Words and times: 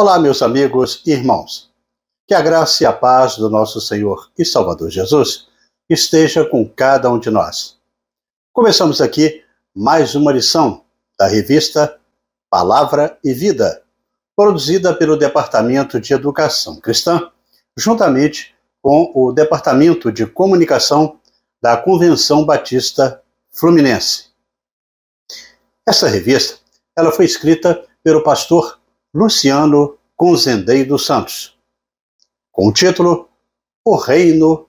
Olá, 0.00 0.16
meus 0.16 0.42
amigos 0.42 1.02
e 1.04 1.10
irmãos. 1.10 1.72
Que 2.24 2.32
a 2.32 2.40
graça 2.40 2.84
e 2.84 2.86
a 2.86 2.92
paz 2.92 3.36
do 3.36 3.50
nosso 3.50 3.80
Senhor 3.80 4.30
e 4.38 4.44
Salvador 4.44 4.90
Jesus 4.90 5.48
esteja 5.90 6.44
com 6.44 6.68
cada 6.68 7.10
um 7.10 7.18
de 7.18 7.30
nós. 7.30 7.76
Começamos 8.52 9.00
aqui 9.00 9.42
mais 9.74 10.14
uma 10.14 10.30
lição 10.30 10.84
da 11.18 11.26
revista 11.26 11.98
Palavra 12.48 13.18
e 13.24 13.34
Vida, 13.34 13.82
produzida 14.36 14.94
pelo 14.94 15.16
Departamento 15.16 15.98
de 15.98 16.14
Educação 16.14 16.80
Cristã, 16.80 17.32
juntamente 17.76 18.54
com 18.80 19.10
o 19.12 19.32
Departamento 19.32 20.12
de 20.12 20.24
Comunicação 20.28 21.18
da 21.60 21.76
Convenção 21.76 22.46
Batista 22.46 23.20
Fluminense. 23.50 24.26
Essa 25.84 26.06
revista, 26.06 26.60
ela 26.96 27.10
foi 27.10 27.24
escrita 27.24 27.84
pelo 28.04 28.22
pastor 28.22 28.78
Luciano 29.14 29.98
Conzendei 30.14 30.84
dos 30.84 31.06
Santos, 31.06 31.58
com 32.52 32.68
o 32.68 32.72
título 32.72 33.30
O 33.82 33.96
Reino 33.96 34.68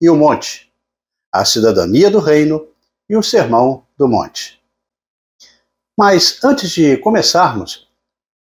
e 0.00 0.08
o 0.08 0.14
Monte, 0.14 0.72
a 1.32 1.44
cidadania 1.44 2.08
do 2.08 2.20
reino 2.20 2.68
e 3.08 3.16
o 3.16 3.22
sermão 3.22 3.84
do 3.98 4.06
monte. 4.06 4.62
Mas 5.98 6.38
antes 6.44 6.70
de 6.70 6.98
começarmos 6.98 7.88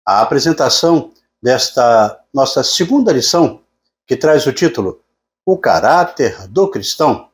a 0.05 0.21
apresentação 0.21 1.11
desta 1.41 2.23
nossa 2.33 2.63
segunda 2.63 3.11
lição, 3.11 3.61
que 4.07 4.16
traz 4.16 4.47
o 4.47 4.53
título 4.53 5.02
O 5.45 5.57
Caráter 5.57 6.47
do 6.47 6.69
Cristão, 6.69 7.30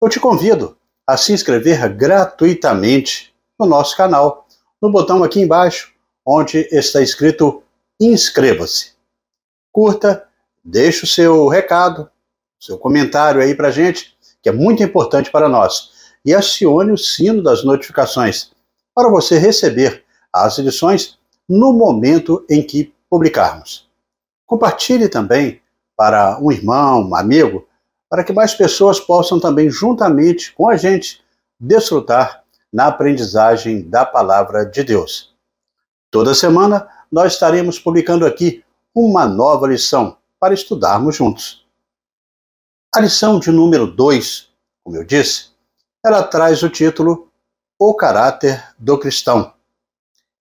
eu 0.00 0.08
te 0.08 0.18
convido 0.18 0.78
a 1.06 1.18
se 1.18 1.34
inscrever 1.34 1.94
gratuitamente 1.94 3.34
no 3.58 3.66
nosso 3.66 3.94
canal, 3.94 4.48
no 4.80 4.90
botão 4.90 5.22
aqui 5.22 5.40
embaixo, 5.40 5.97
onde 6.28 6.68
está 6.70 7.00
escrito 7.00 7.62
Inscreva-se. 7.98 8.92
Curta, 9.72 10.28
deixe 10.62 11.04
o 11.04 11.08
seu 11.08 11.48
recado, 11.48 12.08
seu 12.60 12.78
comentário 12.78 13.40
aí 13.40 13.54
para 13.54 13.70
gente, 13.70 14.16
que 14.42 14.48
é 14.48 14.52
muito 14.52 14.82
importante 14.82 15.30
para 15.30 15.48
nós. 15.48 15.90
E 16.24 16.34
acione 16.34 16.92
o 16.92 16.98
sino 16.98 17.42
das 17.42 17.64
notificações 17.64 18.52
para 18.94 19.08
você 19.08 19.38
receber 19.38 20.04
as 20.32 20.58
edições 20.58 21.18
no 21.48 21.72
momento 21.72 22.44
em 22.48 22.62
que 22.62 22.92
publicarmos. 23.08 23.88
Compartilhe 24.46 25.08
também 25.08 25.60
para 25.96 26.38
um 26.40 26.52
irmão, 26.52 27.08
um 27.08 27.16
amigo, 27.16 27.66
para 28.08 28.22
que 28.22 28.32
mais 28.32 28.54
pessoas 28.54 29.00
possam 29.00 29.40
também, 29.40 29.70
juntamente 29.70 30.52
com 30.52 30.68
a 30.68 30.76
gente, 30.76 31.20
desfrutar 31.58 32.44
na 32.72 32.86
aprendizagem 32.86 33.88
da 33.88 34.04
palavra 34.04 34.64
de 34.64 34.84
Deus. 34.84 35.37
Toda 36.10 36.34
semana 36.34 36.88
nós 37.12 37.34
estaremos 37.34 37.78
publicando 37.78 38.24
aqui 38.24 38.64
uma 38.94 39.26
nova 39.26 39.66
lição 39.66 40.16
para 40.40 40.54
estudarmos 40.54 41.16
juntos. 41.16 41.66
A 42.94 43.00
lição 43.00 43.38
de 43.38 43.50
número 43.50 43.86
2, 43.86 44.48
como 44.82 44.96
eu 44.96 45.04
disse, 45.04 45.50
ela 46.04 46.22
traz 46.22 46.62
o 46.62 46.70
título 46.70 47.30
O 47.78 47.94
Caráter 47.94 48.74
do 48.78 48.98
Cristão 48.98 49.52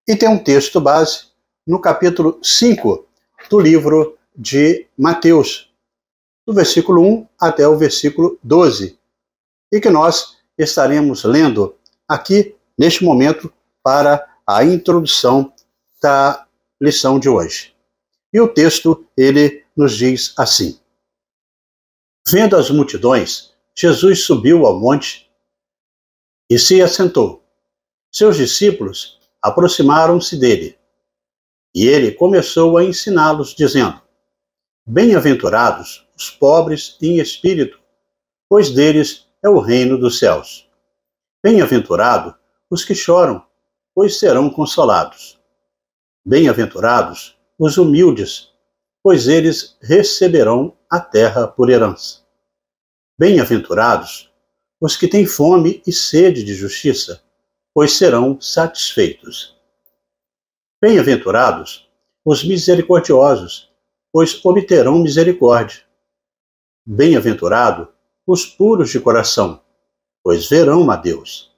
e 0.07 0.15
tem 0.15 0.29
um 0.29 0.41
texto 0.41 0.79
base 0.79 1.25
no 1.65 1.81
capítulo 1.81 2.39
5 2.41 3.05
do 3.49 3.59
livro 3.59 4.17
de 4.33 4.87
Mateus, 4.97 5.69
do 6.45 6.53
versículo 6.53 7.01
1 7.01 7.27
até 7.41 7.67
o 7.67 7.77
versículo 7.77 8.39
12, 8.41 8.97
e 9.69 9.81
que 9.81 9.89
nós 9.89 10.37
estaremos 10.57 11.25
lendo 11.25 11.75
aqui 12.07 12.55
neste 12.77 13.03
momento 13.03 13.51
para 13.83 14.25
a 14.45 14.63
introdução 14.63 15.51
da 16.01 16.47
lição 16.79 17.19
de 17.19 17.29
hoje. 17.29 17.75
E 18.33 18.39
o 18.39 18.47
texto 18.47 19.05
ele 19.15 19.65
nos 19.75 19.95
diz 19.95 20.33
assim: 20.37 20.79
Vendo 22.27 22.55
as 22.55 22.69
multidões, 22.69 23.53
Jesus 23.75 24.23
subiu 24.25 24.65
ao 24.65 24.79
monte 24.79 25.29
e 26.49 26.57
se 26.57 26.81
assentou. 26.81 27.43
Seus 28.11 28.37
discípulos 28.37 29.19
aproximaram-se 29.41 30.37
dele. 30.37 30.77
E 31.73 31.85
ele 31.85 32.11
começou 32.11 32.77
a 32.77 32.83
ensiná-los, 32.83 33.53
dizendo: 33.53 34.01
Bem-aventurados 34.85 36.07
os 36.15 36.29
pobres 36.29 36.97
em 37.01 37.19
espírito, 37.19 37.79
pois 38.49 38.71
deles 38.71 39.27
é 39.43 39.49
o 39.49 39.59
reino 39.59 39.97
dos 39.97 40.17
céus. 40.17 40.67
Bem-aventurado 41.43 42.35
os 42.69 42.83
que 42.83 42.95
choram, 42.95 43.45
pois 43.93 44.17
serão 44.19 44.49
consolados. 44.49 45.36
Bem-aventurados 46.29 47.37
os 47.57 47.77
humildes, 47.77 48.49
pois 49.01 49.29
eles 49.29 49.77
receberão 49.81 50.77
a 50.89 50.99
terra 50.99 51.47
por 51.47 51.69
herança. 51.69 52.19
Bem-aventurados 53.17 54.29
os 54.77 54.97
que 54.97 55.07
têm 55.07 55.25
fome 55.25 55.81
e 55.87 55.93
sede 55.93 56.43
de 56.43 56.53
justiça, 56.53 57.23
pois 57.73 57.93
serão 57.93 58.41
satisfeitos. 58.41 59.55
Bem-aventurados 60.81 61.89
os 62.25 62.43
misericordiosos, 62.43 63.71
pois 64.11 64.43
obterão 64.43 64.99
misericórdia. 64.99 65.81
Bem-aventurado 66.85 67.87
os 68.27 68.45
puros 68.45 68.89
de 68.89 68.99
coração, 68.99 69.61
pois 70.21 70.49
verão 70.49 70.91
a 70.91 70.97
Deus. 70.97 71.55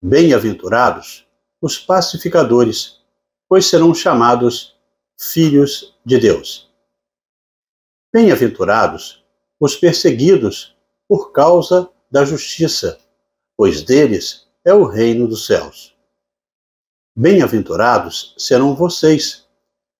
Bem-aventurados 0.00 1.26
os 1.60 1.76
pacificadores, 1.76 2.97
pois 3.48 3.66
serão 3.66 3.94
chamados 3.94 4.76
filhos 5.18 5.96
de 6.04 6.18
Deus. 6.18 6.70
Bem-aventurados 8.12 9.24
os 9.60 9.74
perseguidos 9.74 10.76
por 11.08 11.32
causa 11.32 11.90
da 12.10 12.24
justiça, 12.24 12.98
pois 13.56 13.82
deles 13.82 14.46
é 14.64 14.72
o 14.72 14.84
reino 14.84 15.26
dos 15.26 15.46
céus. 15.46 15.96
Bem-aventurados 17.16 18.34
serão 18.38 18.76
vocês, 18.76 19.46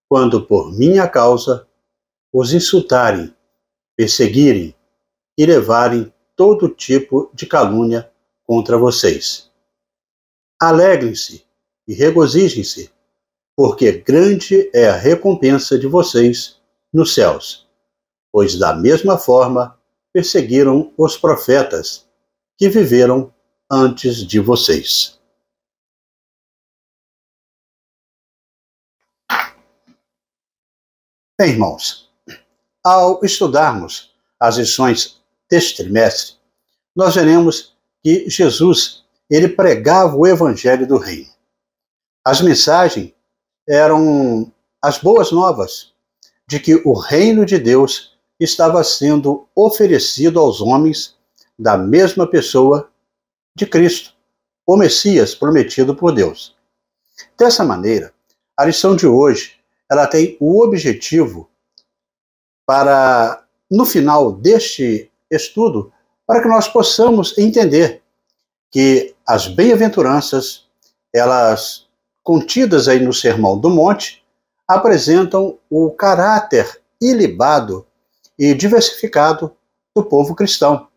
quando 0.09 0.47
por 0.47 0.73
minha 0.73 1.09
causa 1.09 1.67
os 2.33 2.53
insultarem, 2.53 3.35
perseguirem 3.97 4.75
e 5.37 5.45
levarem 5.47 6.13
todo 6.37 6.69
tipo 6.69 7.31
de 7.35 7.47
calúnia 7.47 8.11
contra 8.47 8.79
vocês. 8.79 9.51
Alegrem-se 10.61 11.45
e 11.87 11.95
regozijem-se, 11.95 12.93
porque 13.59 13.91
grande 13.91 14.71
é 14.73 14.89
a 14.89 14.97
recompensa 14.97 15.77
de 15.77 15.89
vocês 15.89 16.61
nos 16.93 17.13
céus, 17.13 17.69
pois 18.31 18.57
da 18.57 18.73
mesma 18.73 19.19
forma 19.19 19.77
perseguiram 20.13 20.95
os 20.97 21.17
profetas 21.17 22.09
que 22.57 22.69
viveram 22.69 23.35
antes 23.69 24.25
de 24.25 24.39
vocês. 24.39 25.19
Bem, 31.37 31.51
irmãos, 31.51 32.09
ao 32.85 33.25
estudarmos 33.25 34.15
as 34.39 34.57
lições 34.57 35.21
deste 35.51 35.83
trimestre, 35.83 36.37
nós 36.95 37.17
veremos 37.17 37.77
que 38.05 38.31
Jesus 38.31 39.05
ele 39.29 39.49
pregava 39.49 40.15
o 40.15 40.29
evangelho 40.29 40.87
do 40.87 40.97
reino. 40.97 41.33
As 42.25 42.41
mensagens 42.41 43.18
eram 43.69 44.51
as 44.81 44.99
boas 44.99 45.31
novas 45.31 45.93
de 46.47 46.59
que 46.59 46.81
o 46.85 46.95
reino 46.95 47.45
de 47.45 47.59
Deus 47.59 48.17
estava 48.41 48.83
sendo 48.83 49.47
oferecido 49.55 50.41
aos 50.41 50.61
homens 50.61 51.17
da 51.59 51.77
mesma 51.77 52.27
pessoa 52.27 52.91
de 53.55 53.67
Cristo, 53.67 54.15
o 54.67 54.77
Messias 54.77 55.35
prometido 55.35 55.95
por 55.95 56.15
Deus. 56.15 56.57
Dessa 57.37 57.65
maneira, 57.65 58.15
a 58.57 58.65
lição 58.65 58.95
de 58.95 59.07
hoje, 59.07 59.57
ela 59.91 60.07
tem 60.07 60.37
o 60.41 60.63
objetivo 60.63 61.51
para 62.65 63.45
no 63.71 63.85
final 63.85 64.33
deste 64.33 65.11
estudo 65.31 65.93
para 66.27 66.41
que 66.43 66.49
nós 66.49 66.69
possamos 66.69 67.37
entender 67.37 68.03
que 68.71 69.15
as 69.27 69.49
bem-aventuranças, 69.49 70.67
elas 71.13 71.88
contidas 72.29 72.89
aí 72.89 73.01
no 73.01 73.11
Sermão 73.11 73.59
do 73.59 73.71
Monte, 73.71 74.23
apresentam 74.69 75.59
o 75.71 75.91
caráter 75.91 76.79
ilibado 77.01 77.87
e 78.39 78.53
diversificado 78.53 79.57
do 79.97 80.05
povo 80.05 80.35
cristão, 80.35 80.89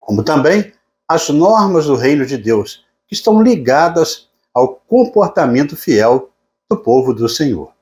como 0.00 0.24
também 0.24 0.72
as 1.06 1.28
normas 1.28 1.86
do 1.86 1.94
reino 1.94 2.26
de 2.26 2.36
Deus, 2.36 2.84
que 3.06 3.14
estão 3.14 3.40
ligadas 3.40 4.28
ao 4.52 4.74
comportamento 4.74 5.76
fiel 5.76 6.32
do 6.68 6.76
povo 6.76 7.14
do 7.14 7.28
Senhor. 7.28 7.72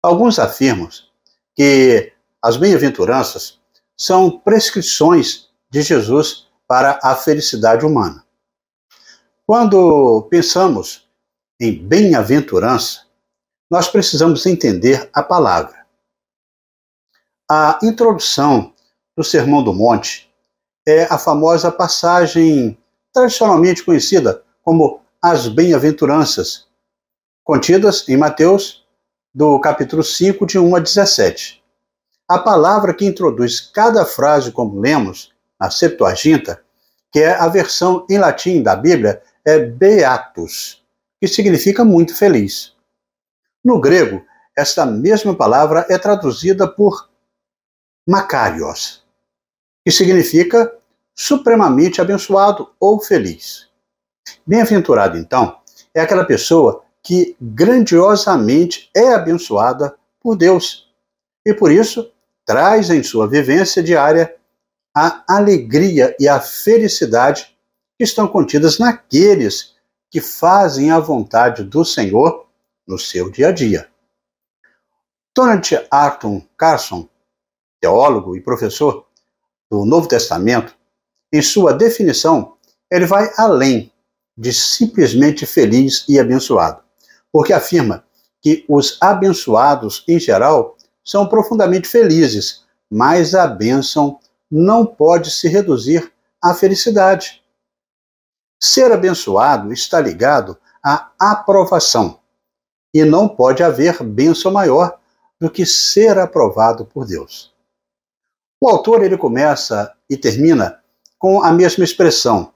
Alguns 0.00 0.38
afirmam 0.38 0.88
que 1.56 2.12
as 2.40 2.56
bem-aventuranças 2.56 3.58
são 3.96 4.38
prescrições 4.38 5.48
de 5.68 5.82
Jesus 5.82 6.46
para 6.64 7.00
a 7.02 7.16
felicidade 7.16 7.84
humana. 7.84 8.24
Quando 9.46 10.26
pensamos 10.28 11.08
em 11.60 11.72
bem-aventurança, 11.72 13.02
nós 13.70 13.86
precisamos 13.86 14.44
entender 14.44 15.08
a 15.12 15.22
palavra. 15.22 15.86
A 17.48 17.78
introdução 17.80 18.74
do 19.16 19.22
Sermão 19.22 19.62
do 19.62 19.72
Monte 19.72 20.28
é 20.84 21.04
a 21.04 21.16
famosa 21.16 21.70
passagem 21.70 22.76
tradicionalmente 23.14 23.84
conhecida 23.84 24.42
como 24.64 25.00
as 25.22 25.46
bem-aventuranças, 25.46 26.66
contidas 27.44 28.08
em 28.08 28.16
Mateus, 28.16 28.84
do 29.32 29.60
capítulo 29.60 30.02
5, 30.02 30.44
de 30.44 30.58
1 30.58 30.74
a 30.74 30.80
17. 30.80 31.62
A 32.28 32.40
palavra 32.40 32.92
que 32.92 33.06
introduz 33.06 33.60
cada 33.60 34.04
frase, 34.04 34.50
como 34.50 34.80
lemos 34.80 35.32
na 35.60 35.70
Septuaginta, 35.70 36.60
que 37.12 37.20
é 37.20 37.32
a 37.36 37.46
versão 37.46 38.04
em 38.10 38.18
latim 38.18 38.60
da 38.60 38.74
Bíblia, 38.74 39.22
é 39.46 39.60
beatus, 39.60 40.84
que 41.20 41.28
significa 41.28 41.84
muito 41.84 42.16
feliz. 42.16 42.74
No 43.64 43.80
grego, 43.80 44.24
esta 44.56 44.84
mesma 44.84 45.36
palavra 45.36 45.86
é 45.88 45.96
traduzida 45.98 46.66
por 46.66 47.08
Makarios, 48.08 49.04
que 49.84 49.92
significa 49.92 50.72
supremamente 51.14 52.00
abençoado 52.00 52.70
ou 52.78 53.00
feliz. 53.00 53.68
Bem-aventurado, 54.46 55.16
então, 55.16 55.60
é 55.94 56.00
aquela 56.00 56.24
pessoa 56.24 56.84
que 57.02 57.36
grandiosamente 57.40 58.90
é 58.94 59.14
abençoada 59.14 59.96
por 60.20 60.36
Deus 60.36 60.88
e 61.44 61.54
por 61.54 61.70
isso 61.70 62.12
traz 62.44 62.90
em 62.90 63.02
sua 63.02 63.28
vivência 63.28 63.82
diária 63.82 64.34
a 64.94 65.24
alegria 65.28 66.16
e 66.18 66.28
a 66.28 66.40
felicidade 66.40 67.55
que 67.96 68.04
estão 68.04 68.28
contidas 68.28 68.78
naqueles 68.78 69.74
que 70.10 70.20
fazem 70.20 70.90
a 70.90 71.00
vontade 71.00 71.64
do 71.64 71.84
Senhor 71.84 72.46
no 72.86 72.98
seu 72.98 73.30
dia 73.30 73.48
a 73.48 73.52
dia. 73.52 73.88
Donald 75.34 75.86
Arthur 75.90 76.42
Carson, 76.56 77.08
teólogo 77.80 78.36
e 78.36 78.40
professor 78.40 79.06
do 79.70 79.84
Novo 79.84 80.08
Testamento, 80.08 80.74
em 81.32 81.42
sua 81.42 81.72
definição, 81.72 82.56
ele 82.90 83.04
vai 83.04 83.30
além 83.36 83.92
de 84.36 84.52
simplesmente 84.52 85.44
feliz 85.44 86.04
e 86.08 86.18
abençoado, 86.18 86.82
porque 87.32 87.52
afirma 87.52 88.04
que 88.40 88.64
os 88.68 88.96
abençoados, 89.00 90.04
em 90.06 90.20
geral, 90.20 90.76
são 91.04 91.26
profundamente 91.28 91.88
felizes, 91.88 92.64
mas 92.90 93.34
a 93.34 93.46
bênção 93.46 94.20
não 94.50 94.86
pode 94.86 95.30
se 95.30 95.48
reduzir 95.48 96.12
à 96.42 96.54
felicidade. 96.54 97.42
Ser 98.66 98.90
abençoado 98.90 99.72
está 99.72 100.00
ligado 100.00 100.58
à 100.82 101.12
aprovação, 101.20 102.18
e 102.92 103.04
não 103.04 103.28
pode 103.28 103.62
haver 103.62 104.02
bênção 104.02 104.50
maior 104.50 104.98
do 105.40 105.48
que 105.48 105.64
ser 105.64 106.18
aprovado 106.18 106.84
por 106.84 107.06
Deus. 107.06 107.54
O 108.60 108.68
autor 108.68 109.04
ele 109.04 109.16
começa 109.16 109.94
e 110.10 110.16
termina 110.16 110.82
com 111.16 111.44
a 111.44 111.52
mesma 111.52 111.84
expressão: 111.84 112.52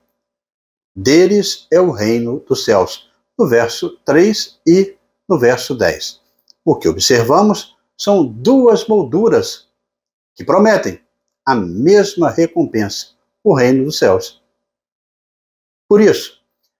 deles 0.96 1.68
é 1.70 1.80
o 1.80 1.92
reino 1.92 2.40
dos 2.40 2.64
céus, 2.64 3.08
no 3.38 3.46
verso 3.46 3.96
3 4.04 4.58
e 4.66 4.96
no 5.28 5.38
verso 5.38 5.76
10. 5.76 6.20
O 6.64 6.74
que 6.74 6.88
observamos 6.88 7.76
são 7.96 8.26
duas 8.26 8.84
molduras 8.88 9.68
que 10.34 10.44
prometem 10.44 11.00
a 11.46 11.54
mesma 11.54 12.30
recompensa, 12.30 13.10
o 13.44 13.54
reino 13.54 13.84
dos 13.84 13.96
céus. 13.96 14.39
Por 15.90 16.00
isso, 16.00 16.38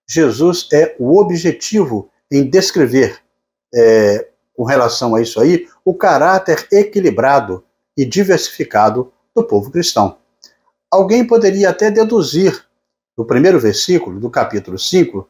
Jesus 0.09 0.69
é 0.73 0.95
o 0.97 1.21
objetivo 1.21 2.09
em 2.31 2.49
descrever 2.49 3.19
é, 3.75 4.29
com 4.55 4.63
relação 4.63 5.17
a 5.17 5.21
isso 5.21 5.41
aí, 5.41 5.67
o 5.85 5.93
caráter 5.93 6.69
equilibrado 6.71 7.65
e 7.97 8.05
diversificado 8.05 9.13
do 9.35 9.43
povo 9.43 9.69
cristão. 9.69 10.17
Alguém 10.89 11.27
poderia 11.27 11.71
até 11.71 11.91
deduzir 11.91 12.65
do 13.17 13.25
primeiro 13.25 13.59
versículo 13.59 14.21
do 14.21 14.31
capítulo 14.31 14.79
5 14.79 15.29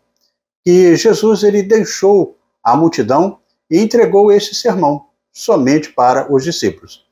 que 0.63 0.95
Jesus 0.95 1.43
ele 1.43 1.63
deixou 1.63 2.37
a 2.63 2.77
multidão 2.77 3.39
e 3.71 3.81
entregou 3.81 4.31
este 4.31 4.55
sermão 4.55 5.07
somente 5.33 5.91
para 5.91 6.31
os 6.31 6.45
discípulos. 6.45 7.07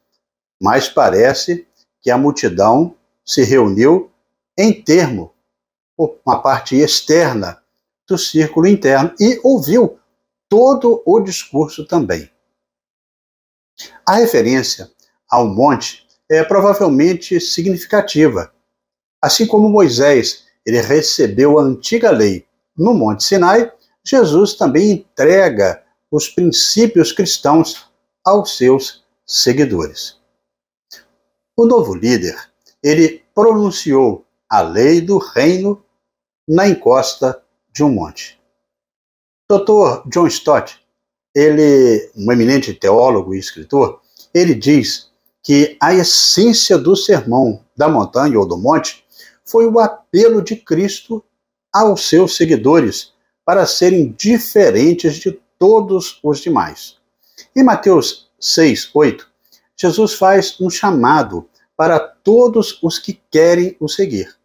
Mas 0.61 0.87
parece 0.87 1.67
que 2.03 2.11
a 2.11 2.19
multidão 2.19 2.95
se 3.25 3.43
reuniu 3.43 4.11
em 4.59 4.83
termo, 4.83 5.33
uma 5.99 6.41
parte 6.41 6.77
externa 6.77 7.61
do 8.07 8.17
círculo 8.17 8.67
interno, 8.67 9.13
e 9.19 9.41
ouviu 9.43 9.99
todo 10.49 11.03
o 11.05 11.21
discurso 11.21 11.85
também. 11.87 12.31
A 14.07 14.15
referência 14.15 14.91
ao 15.29 15.47
monte 15.47 16.07
é 16.31 16.43
provavelmente 16.43 17.41
significativa. 17.41 18.53
Assim 19.21 19.47
como 19.47 19.69
Moisés 19.69 20.47
ele 20.65 20.81
recebeu 20.81 21.59
a 21.59 21.63
antiga 21.63 22.11
lei 22.11 22.47
no 22.77 22.95
Monte 22.95 23.25
Sinai, 23.25 23.73
Jesus 24.05 24.55
também 24.55 24.91
entrega 24.93 25.83
os 26.11 26.29
princípios 26.29 27.13
cristãos 27.13 27.91
aos 28.25 28.57
seus 28.57 29.05
seguidores. 29.27 30.17
O 31.57 31.67
novo 31.67 31.95
líder, 31.95 32.37
ele 32.83 33.23
pronunciou 33.35 34.25
a 34.49 34.61
lei 34.61 35.01
do 35.01 35.19
reino 35.19 35.85
na 36.49 36.67
encosta 36.67 37.43
de 37.73 37.85
um 37.85 37.91
monte. 37.91 38.41
Dr. 39.51 40.09
John 40.09 40.27
Stott, 40.27 40.81
ele, 41.35 42.11
um 42.17 42.33
eminente 42.33 42.73
teólogo 42.73 43.35
e 43.35 43.39
escritor, 43.39 44.01
ele 44.33 44.55
diz 44.55 45.11
que 45.43 45.77
a 45.81 45.95
essência 45.95 46.79
do 46.79 46.97
sermão 46.97 47.65
da 47.77 47.89
montanha 47.89 48.39
ou 48.39 48.47
do 48.47 48.57
monte 48.57 49.05
foi 49.45 49.67
o 49.67 49.79
apelo 49.79 50.43
de 50.43 50.57
Cristo 50.57 51.25
aos 51.73 52.09
seus 52.09 52.37
seguidores 52.37 53.13
para 53.45 53.67
serem 53.67 54.13
diferentes 54.13 55.17
de 55.17 55.41
todos 55.59 56.19
os 56.23 56.41
demais. 56.41 56.97
Em 57.55 57.63
Mateus 57.63 58.31
6, 58.41 58.91
8, 58.95 59.29
Jesus 59.77 60.15
faz 60.15 60.61
um 60.61 60.69
chamado 60.69 61.49
para 61.77 61.99
todos 61.99 62.79
os 62.83 62.99
que 62.99 63.21
querem 63.31 63.77
o 63.81 63.89
seguir. 63.89 64.38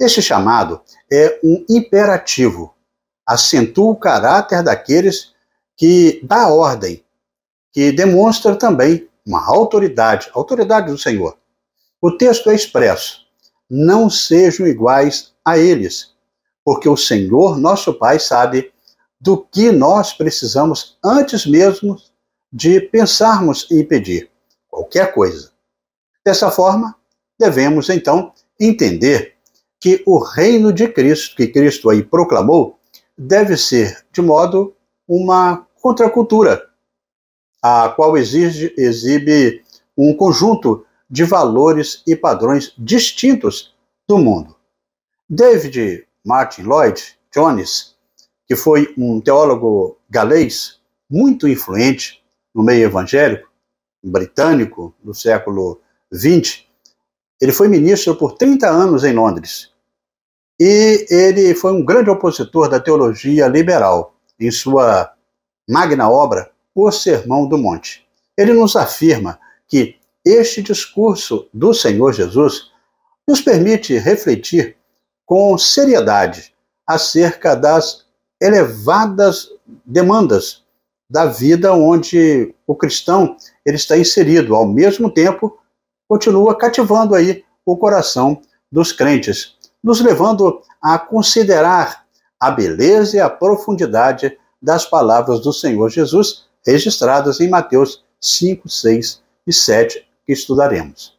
Este 0.00 0.22
chamado 0.22 0.80
é 1.12 1.38
um 1.44 1.62
imperativo 1.68 2.74
acentua 3.26 3.90
o 3.90 3.96
caráter 3.96 4.62
daqueles 4.62 5.34
que 5.76 6.20
dá 6.24 6.48
ordem, 6.48 7.04
que 7.70 7.92
demonstra 7.92 8.56
também 8.56 9.08
uma 9.26 9.46
autoridade, 9.46 10.30
autoridade 10.32 10.90
do 10.90 10.98
Senhor. 10.98 11.36
O 12.00 12.10
texto 12.12 12.50
é 12.50 12.54
expresso: 12.54 13.26
não 13.68 14.08
sejam 14.08 14.66
iguais 14.66 15.34
a 15.44 15.58
eles, 15.58 16.14
porque 16.64 16.88
o 16.88 16.96
Senhor, 16.96 17.58
nosso 17.58 17.92
Pai, 17.92 18.18
sabe 18.18 18.72
do 19.20 19.36
que 19.36 19.70
nós 19.70 20.14
precisamos 20.14 20.98
antes 21.04 21.44
mesmo 21.44 21.96
de 22.50 22.80
pensarmos 22.80 23.68
em 23.70 23.84
pedir 23.84 24.30
qualquer 24.66 25.12
coisa. 25.12 25.52
Dessa 26.24 26.50
forma, 26.50 26.96
devemos 27.38 27.90
então 27.90 28.32
entender 28.58 29.36
que 29.80 30.02
o 30.06 30.18
reino 30.18 30.72
de 30.72 30.86
Cristo, 30.86 31.34
que 31.34 31.48
Cristo 31.48 31.88
aí 31.88 32.02
proclamou, 32.02 32.78
deve 33.16 33.56
ser, 33.56 34.04
de 34.12 34.20
modo, 34.20 34.74
uma 35.08 35.66
contracultura, 35.80 36.68
a 37.62 37.88
qual 37.88 38.16
exige, 38.16 38.74
exibe 38.76 39.64
um 39.96 40.14
conjunto 40.14 40.84
de 41.08 41.24
valores 41.24 42.02
e 42.06 42.14
padrões 42.14 42.72
distintos 42.78 43.74
do 44.06 44.18
mundo. 44.18 44.54
David 45.28 46.06
Martin 46.24 46.62
Lloyd 46.62 47.18
Jones, 47.34 47.96
que 48.46 48.54
foi 48.54 48.94
um 48.96 49.20
teólogo 49.20 49.98
galês 50.08 50.80
muito 51.08 51.48
influente 51.48 52.22
no 52.54 52.62
meio 52.62 52.84
evangélico, 52.84 53.48
britânico 54.02 54.94
do 55.02 55.14
século 55.14 55.80
XX, 56.12 56.64
ele 57.40 57.52
foi 57.52 57.68
ministro 57.68 58.14
por 58.16 58.36
30 58.36 58.68
anos 58.68 59.04
em 59.04 59.12
Londres 59.12 59.70
e 60.60 61.06
ele 61.08 61.54
foi 61.54 61.72
um 61.72 61.82
grande 61.82 62.10
opositor 62.10 62.68
da 62.68 62.78
teologia 62.78 63.48
liberal, 63.48 64.14
em 64.38 64.50
sua 64.50 65.10
magna 65.66 66.10
obra, 66.10 66.50
O 66.74 66.90
Sermão 66.90 67.48
do 67.48 67.56
Monte. 67.56 68.06
Ele 68.36 68.52
nos 68.52 68.76
afirma 68.76 69.40
que 69.66 69.96
este 70.24 70.62
discurso 70.62 71.48
do 71.52 71.72
Senhor 71.72 72.12
Jesus 72.12 72.70
nos 73.26 73.40
permite 73.40 73.96
refletir 73.96 74.76
com 75.24 75.56
seriedade 75.56 76.54
acerca 76.86 77.54
das 77.54 78.04
elevadas 78.40 79.48
demandas 79.84 80.62
da 81.08 81.24
vida 81.24 81.72
onde 81.72 82.54
o 82.66 82.74
cristão 82.74 83.36
ele 83.64 83.76
está 83.76 83.96
inserido, 83.96 84.54
ao 84.54 84.66
mesmo 84.66 85.10
tempo 85.10 85.58
continua 86.10 86.58
cativando 86.58 87.14
aí 87.14 87.44
o 87.64 87.76
coração 87.76 88.42
dos 88.70 88.90
crentes 88.90 89.54
nos 89.80 90.00
levando 90.00 90.60
a 90.82 90.98
considerar 90.98 92.04
a 92.40 92.50
beleza 92.50 93.16
e 93.16 93.20
a 93.20 93.30
profundidade 93.30 94.36
das 94.60 94.84
palavras 94.84 95.38
do 95.38 95.52
Senhor 95.52 95.88
Jesus 95.88 96.46
registradas 96.66 97.40
em 97.40 97.48
Mateus 97.48 98.04
5, 98.20 98.68
6 98.68 99.22
e 99.46 99.52
7, 99.52 100.04
que 100.26 100.32
estudaremos. 100.32 101.16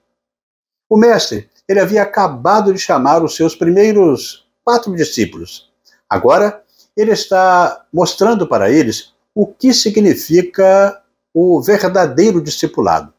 O 0.89 0.97
mestre, 0.97 1.49
ele 1.69 1.79
havia 1.79 2.01
acabado 2.01 2.73
de 2.73 2.77
chamar 2.77 3.23
os 3.23 3.33
seus 3.33 3.55
primeiros 3.55 4.45
quatro 4.61 4.93
discípulos. 4.93 5.71
Agora, 6.09 6.65
ele 6.97 7.11
está 7.11 7.85
mostrando 7.93 8.45
para 8.45 8.69
eles 8.69 9.13
o 9.33 9.47
que 9.47 9.73
significa 9.73 11.01
o 11.33 11.61
verdadeiro 11.61 12.41
discipulado. 12.43 13.10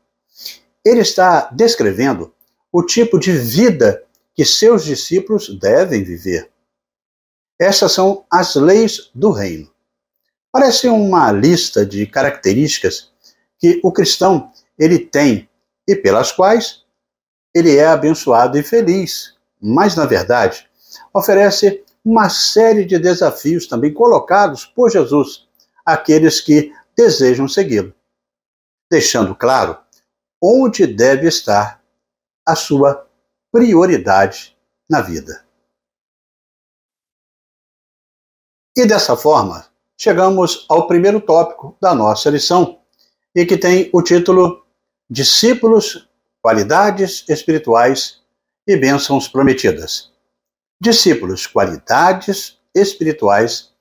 Ele 0.85 1.01
está 1.01 1.49
descrevendo 1.53 2.35
o 2.73 2.83
tipo 2.83 3.19
de 3.19 3.33
vida 3.33 4.03
que 4.35 4.45
seus 4.45 4.85
discípulos 4.85 5.49
devem 5.59 6.03
viver. 6.03 6.51
Essas 7.61 7.93
são 7.93 8.25
as 8.31 8.55
leis 8.57 9.11
do 9.15 9.31
reino. 9.31 9.71
Parece 10.51 10.89
uma 10.89 11.31
lista 11.31 11.87
de 11.87 12.07
características 12.07 13.11
que 13.59 13.81
o 13.85 13.93
cristão 13.93 14.51
ele 14.79 14.99
tem 14.99 15.49
e 15.87 15.95
pelas 15.95 16.33
quais 16.33 16.83
ele 17.55 17.77
é 17.77 17.87
abençoado 17.87 18.59
e 18.59 18.63
feliz. 18.63 19.35
Mas 19.61 19.95
na 19.95 20.07
verdade, 20.07 20.69
oferece 21.15 21.85
uma 22.05 22.29
série 22.29 22.85
de 22.85 22.99
desafios 22.99 23.67
também 23.67 23.93
colocados 23.93 24.65
por 24.65 24.91
Jesus 24.91 25.47
àqueles 25.87 26.41
que 26.41 26.73
desejam 26.97 27.47
segui-lo, 27.47 27.95
deixando 28.91 29.35
claro 29.35 29.79
onde 30.43 30.87
deve 30.87 31.29
estar 31.29 31.81
a 32.45 32.57
sua 32.57 33.09
prioridade 33.53 34.59
na 34.91 35.01
vida. 35.01 35.47
E 38.77 38.87
dessa 38.87 39.17
forma, 39.17 39.67
chegamos 39.97 40.67
ao 40.69 40.89
primeiro 40.89 41.21
tópico 41.21 41.77
da 41.81 41.95
nossa 41.95 42.29
lição, 42.29 42.81
e 43.35 43.47
que 43.47 43.57
tem 43.57 43.89
o 43.93 44.03
título 44.03 44.67
Discípulos, 45.09 46.09
Qualidades 46.43 47.25
Espirituais 47.29 48.21
e 48.67 48.77
Bênçãos 48.77 49.29
Prometidas. 49.29 50.11
Discípulos, 50.81 51.47
Qualidades 51.47 52.59
Espirituais 52.75 53.73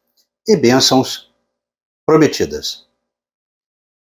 e 0.48 0.56
Bênçãos 0.56 1.34
Prometidas. 2.06 2.88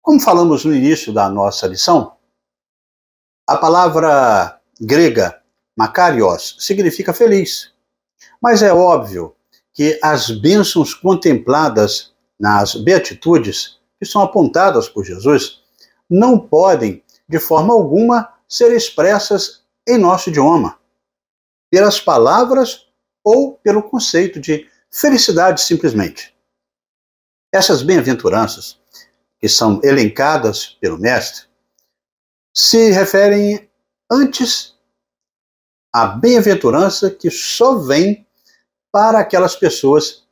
Como 0.02 0.20
falamos 0.20 0.66
no 0.66 0.74
início 0.74 1.14
da 1.14 1.30
nossa 1.30 1.68
lição, 1.68 2.17
a 3.48 3.56
palavra 3.56 4.60
grega 4.80 5.42
Makarios 5.76 6.58
significa 6.60 7.14
feliz. 7.14 7.72
Mas 8.42 8.62
é 8.62 8.74
óbvio 8.74 9.36
que 9.74 9.98
as 10.04 10.30
bênçãos 10.30 10.94
contempladas 10.94 12.14
nas 12.38 12.76
beatitudes, 12.76 13.80
que 13.98 14.06
são 14.06 14.22
apontadas 14.22 14.90
por 14.90 15.06
Jesus, 15.06 15.62
não 16.10 16.38
podem, 16.38 17.04
de 17.30 17.40
forma 17.40 17.74
alguma, 17.74 18.34
ser 18.50 18.76
expressas 18.76 19.64
em 19.88 19.98
nosso 19.98 20.30
idioma, 20.30 20.78
pelas 21.72 22.02
palavras 22.02 22.88
ou 23.24 23.54
pelo 23.54 23.84
conceito 23.84 24.40
de 24.40 24.68
felicidade 24.92 25.62
simplesmente. 25.62 26.36
Essas 27.54 27.82
bem-aventuranças, 27.82 28.80
que 29.40 29.48
são 29.48 29.80
elencadas 29.84 30.78
pelo 30.82 30.98
Mestre, 30.98 31.47
se 32.58 32.90
referem 32.90 33.70
antes 34.10 34.74
a 35.94 36.08
bem-aventurança 36.08 37.12
que 37.12 37.30
só 37.30 37.78
vem 37.78 38.26
para 38.92 39.20
aquelas 39.20 39.56
pessoas 39.56 40.24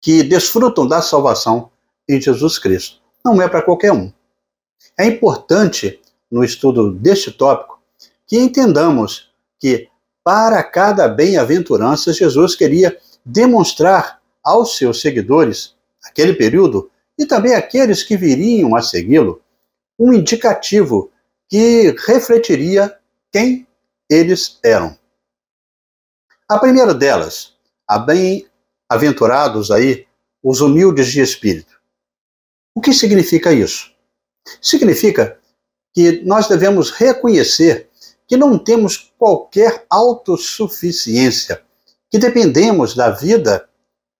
que 0.00 0.22
desfrutam 0.22 0.86
da 0.86 1.02
salvação 1.02 1.72
em 2.08 2.20
Jesus 2.20 2.56
Cristo. 2.56 3.00
Não 3.24 3.42
é 3.42 3.48
para 3.48 3.62
qualquer 3.62 3.90
um. 3.90 4.12
É 4.96 5.06
importante, 5.06 6.00
no 6.30 6.44
estudo 6.44 6.92
deste 6.92 7.32
tópico, 7.32 7.82
que 8.28 8.38
entendamos 8.38 9.32
que 9.58 9.88
para 10.22 10.62
cada 10.62 11.08
bem-aventurança, 11.08 12.12
Jesus 12.12 12.54
queria 12.54 12.96
demonstrar 13.26 14.22
aos 14.40 14.76
seus 14.76 15.00
seguidores, 15.00 15.74
naquele 16.04 16.34
período, 16.34 16.88
e 17.18 17.26
também 17.26 17.54
aqueles 17.54 18.04
que 18.04 18.16
viriam 18.16 18.76
a 18.76 18.82
segui-lo, 18.82 19.42
um 19.98 20.12
indicativo 20.12 21.09
que 21.50 21.94
refletiria 22.06 22.96
quem 23.32 23.66
eles 24.08 24.58
eram. 24.64 24.96
A 26.48 26.58
primeira 26.58 26.94
delas, 26.94 27.54
a 27.86 27.98
bem-aventurados 27.98 29.70
aí, 29.70 30.06
os 30.42 30.60
humildes 30.60 31.08
de 31.08 31.20
espírito. 31.20 31.78
O 32.74 32.80
que 32.80 32.94
significa 32.94 33.52
isso? 33.52 33.92
Significa 34.62 35.38
que 35.92 36.22
nós 36.22 36.48
devemos 36.48 36.90
reconhecer 36.90 37.90
que 38.30 38.36
não 38.36 38.56
temos 38.56 39.12
qualquer 39.18 39.84
autossuficiência, 39.90 41.64
que 42.08 42.16
dependemos 42.16 42.94
da 42.94 43.10
vida 43.10 43.68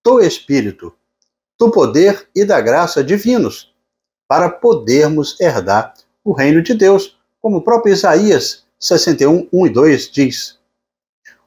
do 0.04 0.20
Espírito, 0.20 0.92
do 1.56 1.70
poder 1.70 2.28
e 2.34 2.44
da 2.44 2.60
graça 2.60 3.04
divinos, 3.04 3.72
para 4.26 4.50
podermos 4.50 5.40
herdar 5.40 5.94
o 6.24 6.32
reino 6.32 6.60
de 6.60 6.74
Deus, 6.74 7.19
como 7.40 7.58
o 7.58 7.62
próprio 7.62 7.92
Isaías 7.92 8.64
61, 8.78 9.48
1 9.52 9.66
e 9.66 9.70
2 9.70 10.10
diz: 10.10 10.58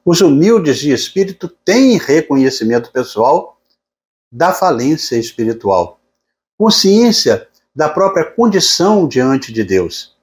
Os 0.04 0.20
humildes 0.20 0.78
de 0.78 0.92
espírito 0.92 1.48
têm 1.48 1.98
reconhecimento 1.98 2.92
pessoal 2.92 3.60
da 4.30 4.52
falência 4.52 5.16
espiritual, 5.16 6.00
consciência 6.58 7.48
da 7.74 7.88
própria 7.88 8.24
condição 8.24 9.08
diante 9.08 9.52
de 9.52 9.64
Deus 9.64 10.16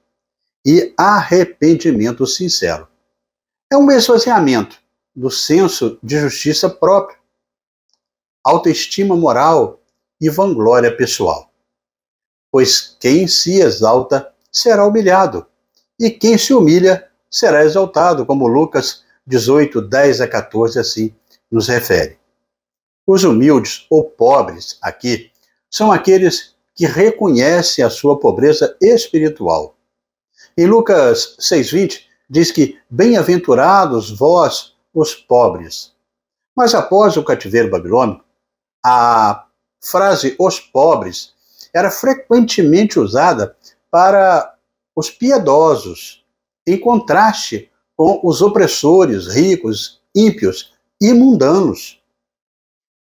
e 0.64 0.94
arrependimento 0.96 2.26
sincero. 2.26 2.88
É 3.70 3.76
um 3.76 3.90
esvaziamento 3.90 4.80
do 5.14 5.30
senso 5.30 5.98
de 6.02 6.18
justiça 6.18 6.70
próprio, 6.70 7.18
autoestima 8.44 9.16
moral 9.16 9.80
e 10.20 10.30
vanglória 10.30 10.94
pessoal. 10.96 11.50
Pois 12.50 12.96
quem 13.00 13.26
se 13.26 13.60
exalta 13.60 14.32
será 14.50 14.86
humilhado, 14.86 15.46
e 16.02 16.10
quem 16.10 16.36
se 16.36 16.52
humilha 16.52 17.08
será 17.30 17.64
exaltado, 17.64 18.26
como 18.26 18.48
Lucas 18.48 19.04
18, 19.24 19.80
10 19.80 20.20
a 20.20 20.26
14 20.26 20.80
assim 20.80 21.14
nos 21.48 21.68
refere. 21.68 22.18
Os 23.06 23.22
humildes 23.22 23.86
ou 23.88 24.02
pobres 24.02 24.78
aqui 24.82 25.30
são 25.70 25.92
aqueles 25.92 26.56
que 26.74 26.86
reconhecem 26.86 27.84
a 27.84 27.90
sua 27.90 28.18
pobreza 28.18 28.76
espiritual. 28.82 29.76
Em 30.58 30.66
Lucas 30.66 31.36
6,20 31.38 32.00
diz 32.28 32.50
que 32.50 32.80
bem-aventurados 32.90 34.10
vós, 34.10 34.74
os 34.92 35.14
pobres. 35.14 35.92
Mas 36.56 36.74
após 36.74 37.16
o 37.16 37.22
cativeiro 37.22 37.70
babilônico, 37.70 38.24
a 38.84 39.46
frase 39.80 40.34
os 40.36 40.58
pobres 40.58 41.32
era 41.72 41.92
frequentemente 41.92 42.98
usada 42.98 43.56
para 43.88 44.52
os 44.94 45.10
piedosos, 45.10 46.24
em 46.66 46.78
contraste 46.78 47.70
com 47.96 48.20
os 48.22 48.42
opressores, 48.42 49.28
ricos, 49.28 50.00
ímpios 50.14 50.72
e 51.00 51.12
mundanos. 51.12 52.00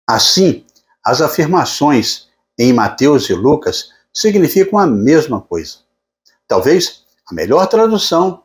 Assim, 0.06 0.64
as 1.04 1.20
afirmações 1.20 2.28
em 2.58 2.72
Mateus 2.72 3.28
e 3.28 3.34
Lucas 3.34 3.90
significam 4.12 4.78
a 4.78 4.86
mesma 4.86 5.40
coisa. 5.40 5.78
Talvez 6.46 7.04
a 7.30 7.34
melhor 7.34 7.66
tradução 7.66 8.42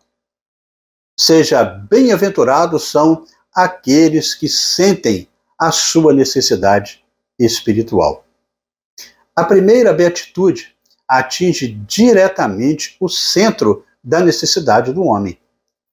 seja: 1.18 1.64
bem-aventurados 1.64 2.84
são 2.84 3.26
aqueles 3.54 4.34
que 4.36 4.50
sentem 4.50 5.28
a 5.58 5.72
sua 5.72 6.14
necessidade 6.14 7.04
espiritual. 7.40 8.26
A 9.36 9.44
primeira 9.44 9.94
beatitude 9.94 10.73
atinge 11.18 11.68
diretamente 11.68 12.98
o 13.00 13.08
centro 13.08 13.86
da 14.04 14.20
necessidade 14.20 14.92
do 14.92 15.04
homem, 15.04 15.40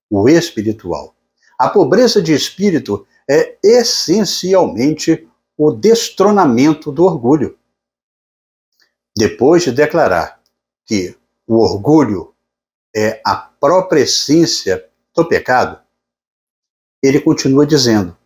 o 0.09 0.29
espiritual. 0.29 1.15
A 1.59 1.69
pobreza 1.69 2.23
de 2.23 2.33
espírito 2.33 3.07
é 3.29 3.59
essencialmente 3.63 5.29
o 5.59 5.71
destronamento 5.73 6.91
do 6.91 7.05
orgulho. 7.05 7.59
Depois 9.15 9.63
de 9.63 9.73
declarar 9.73 10.41
que 10.87 11.15
o 11.47 11.59
orgulho 11.59 12.35
é 12.97 13.21
a 13.25 13.37
própria 13.37 14.01
essência 14.01 14.89
do 15.15 15.29
pecado, 15.29 15.79
ele 17.03 17.21
continua 17.21 17.67
dizendo: 17.67 18.17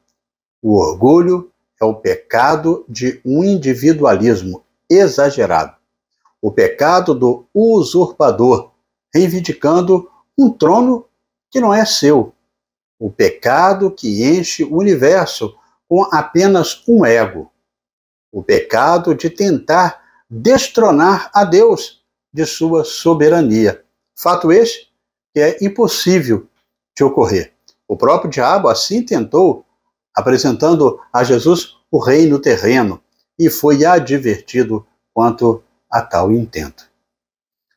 o 0.63 0.77
orgulho 0.77 1.53
é 1.81 1.85
o 1.85 1.95
pecado 1.95 2.85
de 2.89 3.21
um 3.25 3.43
individualismo 3.43 4.65
exagerado 4.89 5.84
o 6.45 6.53
pecado 6.53 7.15
do 7.15 7.47
usurpador, 7.55 8.73
reivindicando 9.15 10.11
um 10.39 10.51
trono 10.51 11.09
que 11.51 11.59
não 11.59 11.73
é 11.73 11.87
seu. 11.87 12.35
O 13.01 13.11
pecado 13.11 13.91
que 13.91 14.23
enche 14.23 14.63
o 14.63 14.77
universo 14.77 15.57
com 15.89 16.03
apenas 16.13 16.85
um 16.87 17.03
ego. 17.03 17.51
O 18.31 18.43
pecado 18.43 19.15
de 19.15 19.31
tentar 19.31 20.03
destronar 20.29 21.31
a 21.33 21.45
Deus 21.45 22.05
de 22.31 22.45
sua 22.45 22.85
soberania. 22.85 23.83
Fato 24.15 24.53
este 24.53 24.93
que 25.33 25.41
é 25.41 25.65
impossível 25.65 26.47
de 26.95 27.03
ocorrer. 27.03 27.55
O 27.89 27.97
próprio 27.97 28.31
diabo 28.31 28.69
assim 28.69 29.03
tentou, 29.03 29.65
apresentando 30.15 31.01
a 31.11 31.25
Jesus 31.25 31.79
o 31.91 31.99
reino 31.99 32.39
terreno, 32.39 33.01
e 33.39 33.49
foi 33.49 33.87
advertido 33.87 34.87
quanto 35.15 35.64
a 35.95 36.03
tal 36.03 36.33
intento. 36.33 36.91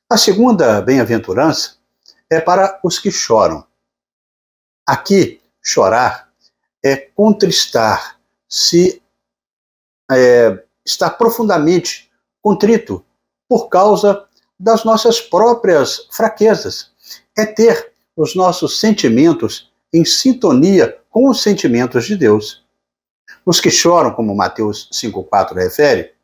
A 0.09 0.17
segunda 0.17 0.81
bem-aventurança 0.81 1.75
é 2.27 2.41
para 2.41 2.79
os 2.83 2.97
que 2.97 3.11
choram. 3.11 3.63
Aqui, 4.87 5.39
chorar 5.61 6.27
é 6.83 6.95
contristar, 6.95 8.19
se 8.49 9.03
é, 10.09 10.63
está 10.83 11.11
profundamente 11.11 12.11
contrito 12.41 13.05
por 13.47 13.67
causa 13.67 14.27
das 14.59 14.83
nossas 14.83 15.21
próprias 15.21 16.07
fraquezas. 16.09 16.89
É 17.37 17.45
ter 17.45 17.93
os 18.15 18.33
nossos 18.33 18.79
sentimentos 18.79 19.71
em 19.93 20.03
sintonia 20.03 20.99
com 21.11 21.29
os 21.29 21.43
sentimentos 21.43 22.07
de 22.07 22.15
Deus. 22.15 22.65
Os 23.45 23.59
que 23.59 23.69
choram, 23.69 24.11
como 24.11 24.35
Mateus 24.35 24.89
5,4 24.91 25.53
refere, 25.53 26.15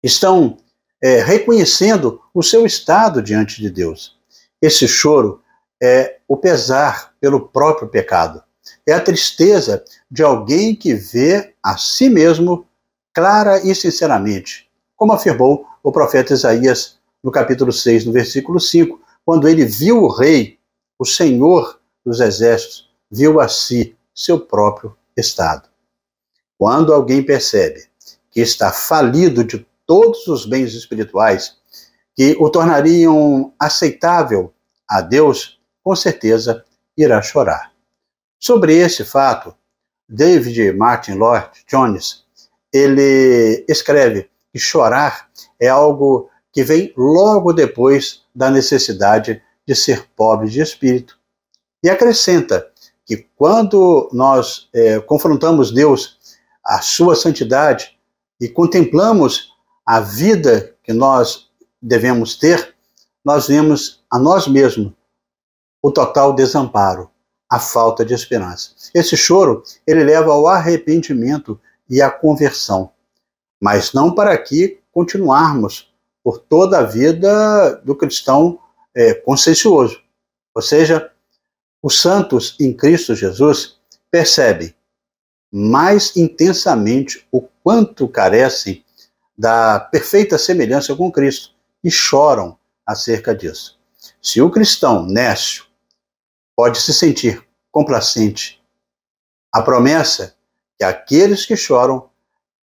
estão 0.00 0.58
é, 1.02 1.20
reconhecendo 1.20 2.20
o 2.32 2.42
seu 2.42 2.64
estado 2.64 3.20
diante 3.20 3.60
de 3.60 3.68
Deus. 3.68 4.16
Esse 4.60 4.86
choro 4.86 5.42
é 5.82 6.18
o 6.28 6.36
pesar 6.36 7.12
pelo 7.20 7.48
próprio 7.48 7.88
pecado. 7.88 8.42
É 8.86 8.92
a 8.92 9.00
tristeza 9.00 9.84
de 10.08 10.22
alguém 10.22 10.76
que 10.76 10.94
vê 10.94 11.54
a 11.60 11.76
si 11.76 12.08
mesmo 12.08 12.64
clara 13.12 13.58
e 13.66 13.74
sinceramente, 13.74 14.70
como 14.96 15.12
afirmou 15.12 15.66
o 15.82 15.90
profeta 15.90 16.32
Isaías 16.32 16.98
no 17.22 17.32
capítulo 17.32 17.72
6, 17.72 18.06
no 18.06 18.12
versículo 18.12 18.60
5, 18.60 19.00
quando 19.24 19.48
ele 19.48 19.64
viu 19.64 20.02
o 20.02 20.08
rei, 20.08 20.58
o 20.98 21.04
senhor 21.04 21.80
dos 22.04 22.20
exércitos, 22.20 22.88
viu 23.10 23.40
a 23.40 23.48
si 23.48 23.96
seu 24.14 24.38
próprio 24.38 24.96
estado. 25.16 25.68
Quando 26.56 26.92
alguém 26.92 27.22
percebe 27.22 27.84
que 28.30 28.40
está 28.40 28.70
falido 28.72 29.42
de 29.42 29.66
todos 29.92 30.26
os 30.26 30.46
bens 30.46 30.72
espirituais 30.72 31.54
que 32.16 32.34
o 32.40 32.48
tornariam 32.48 33.52
aceitável 33.60 34.50
a 34.88 35.02
Deus, 35.02 35.60
com 35.84 35.94
certeza 35.94 36.64
irá 36.96 37.20
chorar. 37.20 37.74
Sobre 38.40 38.74
esse 38.74 39.04
fato, 39.04 39.54
David 40.08 40.72
Martin 40.72 41.12
Lloyd 41.12 41.50
Jones, 41.70 42.24
ele 42.72 43.66
escreve 43.68 44.30
que 44.50 44.58
chorar 44.58 45.28
é 45.60 45.68
algo 45.68 46.30
que 46.50 46.64
vem 46.64 46.90
logo 46.96 47.52
depois 47.52 48.22
da 48.34 48.50
necessidade 48.50 49.42
de 49.68 49.74
ser 49.74 50.08
pobre 50.16 50.48
de 50.48 50.62
espírito. 50.62 51.18
E 51.84 51.90
acrescenta 51.90 52.66
que 53.04 53.26
quando 53.36 54.08
nós 54.10 54.70
é, 54.72 55.00
confrontamos 55.00 55.70
Deus, 55.70 56.16
a 56.64 56.80
sua 56.80 57.14
santidade, 57.14 57.94
e 58.40 58.48
contemplamos 58.48 59.51
a 59.86 60.00
vida 60.00 60.74
que 60.82 60.92
nós 60.92 61.50
devemos 61.80 62.36
ter, 62.36 62.74
nós 63.24 63.48
vemos 63.48 64.02
a 64.10 64.18
nós 64.18 64.46
mesmos 64.46 64.92
o 65.82 65.90
total 65.90 66.32
desamparo, 66.34 67.10
a 67.50 67.58
falta 67.58 68.04
de 68.04 68.14
esperança. 68.14 68.70
Esse 68.94 69.16
choro, 69.16 69.62
ele 69.86 70.04
leva 70.04 70.32
ao 70.32 70.46
arrependimento 70.46 71.60
e 71.90 72.00
à 72.00 72.10
conversão, 72.10 72.92
mas 73.60 73.92
não 73.92 74.14
para 74.14 74.36
que 74.38 74.80
continuarmos 74.92 75.92
por 76.22 76.38
toda 76.38 76.78
a 76.78 76.82
vida 76.82 77.74
do 77.84 77.96
cristão 77.96 78.58
é, 78.94 79.14
consciencioso. 79.14 80.00
Ou 80.54 80.62
seja, 80.62 81.10
os 81.82 82.00
santos 82.00 82.56
em 82.60 82.72
Cristo 82.72 83.14
Jesus 83.14 83.76
percebem 84.10 84.72
mais 85.50 86.16
intensamente 86.16 87.26
o 87.32 87.42
quanto 87.62 88.06
carecem 88.06 88.84
da 89.36 89.80
perfeita 89.80 90.38
semelhança 90.38 90.94
com 90.94 91.10
Cristo 91.10 91.50
e 91.82 91.90
choram 91.90 92.58
acerca 92.86 93.34
disso. 93.34 93.78
Se 94.20 94.40
o 94.40 94.50
cristão 94.50 95.06
nécio 95.06 95.64
pode 96.56 96.80
se 96.80 96.92
sentir 96.92 97.42
complacente, 97.70 98.62
a 99.52 99.62
promessa 99.62 100.34
que 100.78 100.84
aqueles 100.84 101.46
que 101.46 101.56
choram 101.56 102.10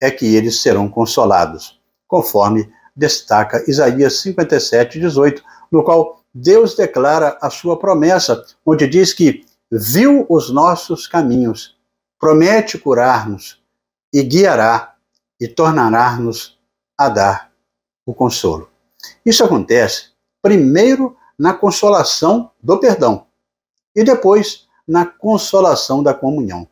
é 0.01 0.11
que 0.11 0.35
eles 0.35 0.61
serão 0.61 0.89
consolados, 0.89 1.79
conforme 2.07 2.71
destaca 2.95 3.63
Isaías 3.69 4.19
57, 4.21 4.99
18, 4.99 5.43
no 5.71 5.83
qual 5.83 6.23
Deus 6.33 6.75
declara 6.75 7.37
a 7.41 7.49
sua 7.49 7.77
promessa, 7.77 8.43
onde 8.65 8.87
diz 8.87 9.13
que 9.13 9.45
viu 9.71 10.25
os 10.29 10.49
nossos 10.49 11.07
caminhos, 11.07 11.77
promete 12.19 12.77
curar-nos 12.77 13.61
e 14.13 14.23
guiará 14.23 14.95
e 15.39 15.47
tornará-nos 15.47 16.56
a 16.97 17.09
dar 17.09 17.51
o 18.05 18.13
consolo. 18.13 18.69
Isso 19.25 19.43
acontece 19.43 20.11
primeiro 20.41 21.15
na 21.37 21.53
consolação 21.53 22.51
do 22.61 22.79
perdão 22.79 23.27
e 23.95 24.03
depois 24.03 24.67
na 24.87 25.05
consolação 25.05 26.01
da 26.01 26.13
comunhão. 26.13 26.67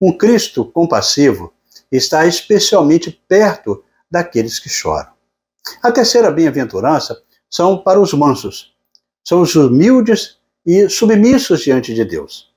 Um 0.00 0.16
Cristo 0.16 0.64
compassivo 0.64 1.52
está 1.90 2.26
especialmente 2.26 3.10
perto 3.28 3.84
daqueles 4.10 4.58
que 4.58 4.68
choram. 4.68 5.12
A 5.82 5.92
terceira 5.92 6.30
bem-aventurança 6.30 7.22
são 7.48 7.78
para 7.78 8.00
os 8.00 8.12
mansos, 8.12 8.74
são 9.22 9.42
os 9.42 9.54
humildes 9.54 10.38
e 10.66 10.88
submissos 10.88 11.60
diante 11.60 11.94
de 11.94 12.04
Deus. 12.04 12.52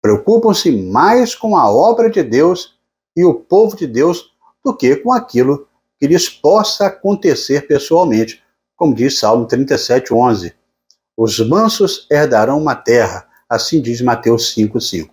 Preocupam-se 0.00 0.70
mais 0.70 1.34
com 1.34 1.56
a 1.56 1.70
obra 1.70 2.08
de 2.10 2.22
Deus 2.22 2.78
e 3.16 3.24
o 3.24 3.34
povo 3.34 3.76
de 3.76 3.86
Deus 3.86 4.32
do 4.64 4.74
que 4.74 4.96
com 4.96 5.12
aquilo 5.12 5.68
que 5.98 6.06
lhes 6.06 6.28
possa 6.28 6.86
acontecer 6.86 7.66
pessoalmente, 7.66 8.42
como 8.76 8.94
diz 8.94 9.18
Salmo 9.18 9.46
37, 9.46 10.12
11. 10.12 10.54
Os 11.16 11.38
mansos 11.40 12.06
herdarão 12.10 12.58
uma 12.58 12.74
terra, 12.74 13.28
assim 13.48 13.80
diz 13.80 14.00
Mateus 14.00 14.54
5,5. 14.54 15.10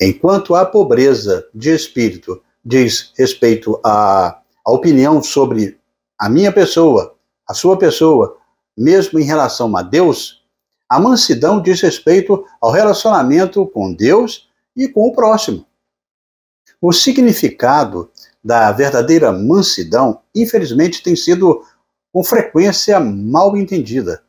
Enquanto 0.00 0.54
a 0.54 0.66
pobreza 0.66 1.46
de 1.54 1.70
espírito 1.70 2.42
diz 2.64 3.12
respeito 3.16 3.80
à, 3.84 4.40
à 4.64 4.72
opinião 4.72 5.22
sobre 5.22 5.78
a 6.18 6.28
minha 6.28 6.52
pessoa, 6.52 7.16
a 7.48 7.54
sua 7.54 7.78
pessoa, 7.78 8.36
mesmo 8.76 9.18
em 9.18 9.24
relação 9.24 9.76
a 9.76 9.82
Deus, 9.82 10.42
a 10.88 11.00
mansidão 11.00 11.60
diz 11.60 11.80
respeito 11.80 12.44
ao 12.60 12.70
relacionamento 12.70 13.66
com 13.66 13.94
Deus 13.94 14.48
e 14.76 14.88
com 14.88 15.08
o 15.08 15.12
próximo. 15.12 15.66
O 16.80 16.92
significado 16.92 18.10
da 18.42 18.72
verdadeira 18.72 19.30
mansidão, 19.32 20.22
infelizmente, 20.34 21.02
tem 21.02 21.14
sido 21.14 21.64
com 22.12 22.24
frequência 22.24 22.98
mal 22.98 23.56
entendida. 23.56 24.22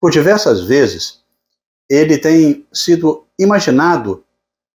Por 0.00 0.10
diversas 0.10 0.62
vezes, 0.64 1.22
ele 1.88 2.18
tem 2.18 2.66
sido 2.72 3.26
imaginado 3.38 4.24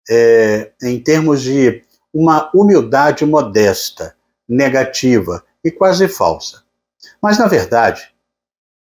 é, 0.10 0.72
em 0.82 1.00
termos 1.00 1.42
de 1.42 1.84
uma 2.14 2.52
humildade 2.54 3.26
modesta, 3.26 4.16
negativa 4.48 5.44
e 5.64 5.72
quase 5.72 6.08
falsa. 6.08 6.64
Mas, 7.22 7.38
na 7.38 7.48
verdade, 7.48 8.14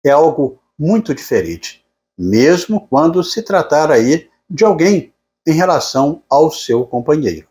é 0.06 0.12
algo 0.12 0.62
muito 0.78 1.14
diferente, 1.14 1.84
mesmo 2.18 2.88
quando 2.88 3.24
se 3.24 3.42
tratar 3.42 3.92
aí 3.92 4.30
de 4.50 4.64
alguém 4.64 5.14
em 5.48 5.54
relação 5.54 6.22
ao 6.30 6.52
seu 6.52 6.86
companheiro. 6.86 7.48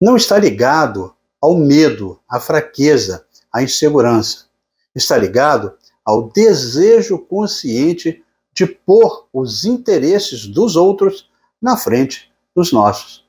Não 0.00 0.16
está 0.16 0.38
ligado 0.38 1.14
ao 1.40 1.56
medo, 1.56 2.20
à 2.28 2.38
fraqueza, 2.38 3.26
à 3.52 3.62
insegurança. 3.62 4.46
Está 4.94 5.16
ligado 5.16 5.76
ao 6.04 6.30
desejo 6.30 7.18
consciente 7.18 8.24
de 8.52 8.66
pôr 8.66 9.28
os 9.32 9.64
interesses 9.64 10.46
dos 10.46 10.76
outros 10.76 11.30
na 11.60 11.76
frente 11.76 12.32
dos 12.54 12.72
nossos. 12.72 13.26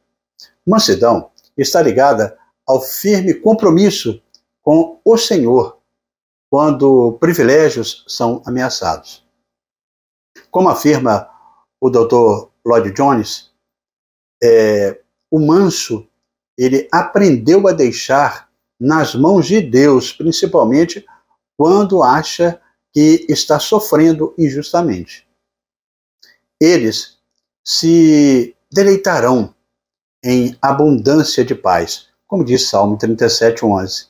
Mansidão 0.66 1.32
está 1.58 1.82
ligada 1.82 2.38
ao 2.66 2.82
firme 2.82 3.34
compromisso 3.34 4.22
com 4.62 5.00
o 5.04 5.18
Senhor 5.18 5.80
quando 6.50 7.18
privilégios 7.20 8.04
são 8.08 8.42
ameaçados. 8.46 9.26
Como 10.50 10.70
afirma 10.70 11.30
o 11.80 11.90
Dr. 11.90 12.50
Lloyd 12.66 12.92
Jones, 12.92 13.52
é, 14.42 15.00
o 15.30 15.40
manso 15.40 16.08
ele 16.60 16.90
aprendeu 16.92 17.70
a 17.70 17.72
deixar 17.72 18.50
nas 18.78 19.16
mãos 19.16 19.48
de 19.48 19.62
Deus, 19.62 20.12
principalmente 20.12 21.06
quando 21.58 22.04
acha 22.04 22.60
que 22.92 23.26
está 23.30 23.58
sofrendo 23.60 24.34
injustamente. 24.38 25.26
Eles 26.60 27.18
se 27.64 28.54
deleitarão 28.70 29.56
em 30.22 30.58
abundância 30.62 31.46
de 31.46 31.56
paz, 31.56 32.08
como 32.28 32.44
diz 32.44 32.68
Salmo 32.68 32.98
37, 32.98 33.64
11. 33.64 34.08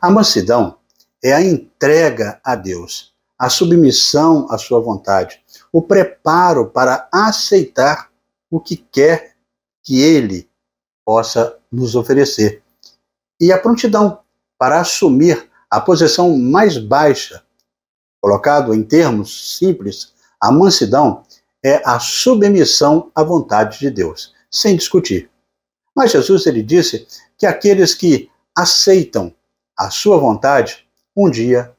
A 0.00 0.10
mansidão 0.10 0.78
é 1.22 1.34
a 1.34 1.42
entrega 1.42 2.40
a 2.42 2.56
Deus, 2.56 3.12
a 3.38 3.50
submissão 3.50 4.46
à 4.50 4.56
sua 4.56 4.80
vontade, 4.80 5.42
o 5.70 5.82
preparo 5.82 6.70
para 6.70 7.06
aceitar 7.12 8.10
o 8.50 8.58
que 8.58 8.76
quer 8.76 9.36
que 9.82 10.00
ele 10.00 10.49
possa 11.10 11.58
nos 11.72 11.96
oferecer. 11.96 12.62
E 13.40 13.50
a 13.50 13.58
prontidão 13.58 14.20
para 14.56 14.80
assumir 14.80 15.50
a 15.68 15.80
posição 15.80 16.38
mais 16.38 16.78
baixa. 16.78 17.42
Colocado 18.22 18.72
em 18.72 18.84
termos 18.84 19.56
simples, 19.58 20.14
a 20.40 20.52
mansidão 20.52 21.24
é 21.64 21.82
a 21.84 21.98
submissão 21.98 23.10
à 23.12 23.24
vontade 23.24 23.80
de 23.80 23.90
Deus, 23.90 24.32
sem 24.48 24.76
discutir. 24.76 25.28
Mas 25.96 26.12
Jesus 26.12 26.46
ele 26.46 26.62
disse 26.62 27.08
que 27.36 27.44
aqueles 27.44 27.92
que 27.92 28.30
aceitam 28.56 29.34
a 29.76 29.90
sua 29.90 30.16
vontade, 30.16 30.86
um 31.16 31.28
dia 31.28 31.74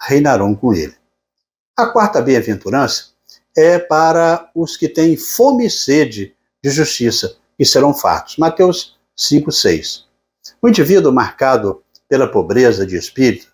reinarão 0.00 0.54
com 0.54 0.72
ele. 0.72 0.96
A 1.76 1.86
quarta 1.86 2.22
bem-aventurança 2.22 3.10
é 3.54 3.78
para 3.78 4.50
os 4.54 4.74
que 4.74 4.88
têm 4.88 5.18
fome 5.18 5.66
e 5.66 5.70
sede 5.70 6.34
de 6.64 6.70
justiça, 6.70 7.39
e 7.60 7.66
serão 7.66 7.92
fartos. 7.92 8.38
Mateus 8.38 8.98
5:6. 9.14 10.06
O 10.62 10.68
indivíduo 10.68 11.12
marcado 11.12 11.82
pela 12.08 12.26
pobreza 12.26 12.86
de 12.86 12.96
espírito, 12.96 13.52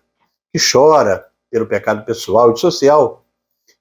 que 0.53 0.59
chora 0.59 1.27
pelo 1.51 1.67
pecado 1.67 2.05
pessoal 2.05 2.53
e 2.53 2.57
social, 2.57 3.25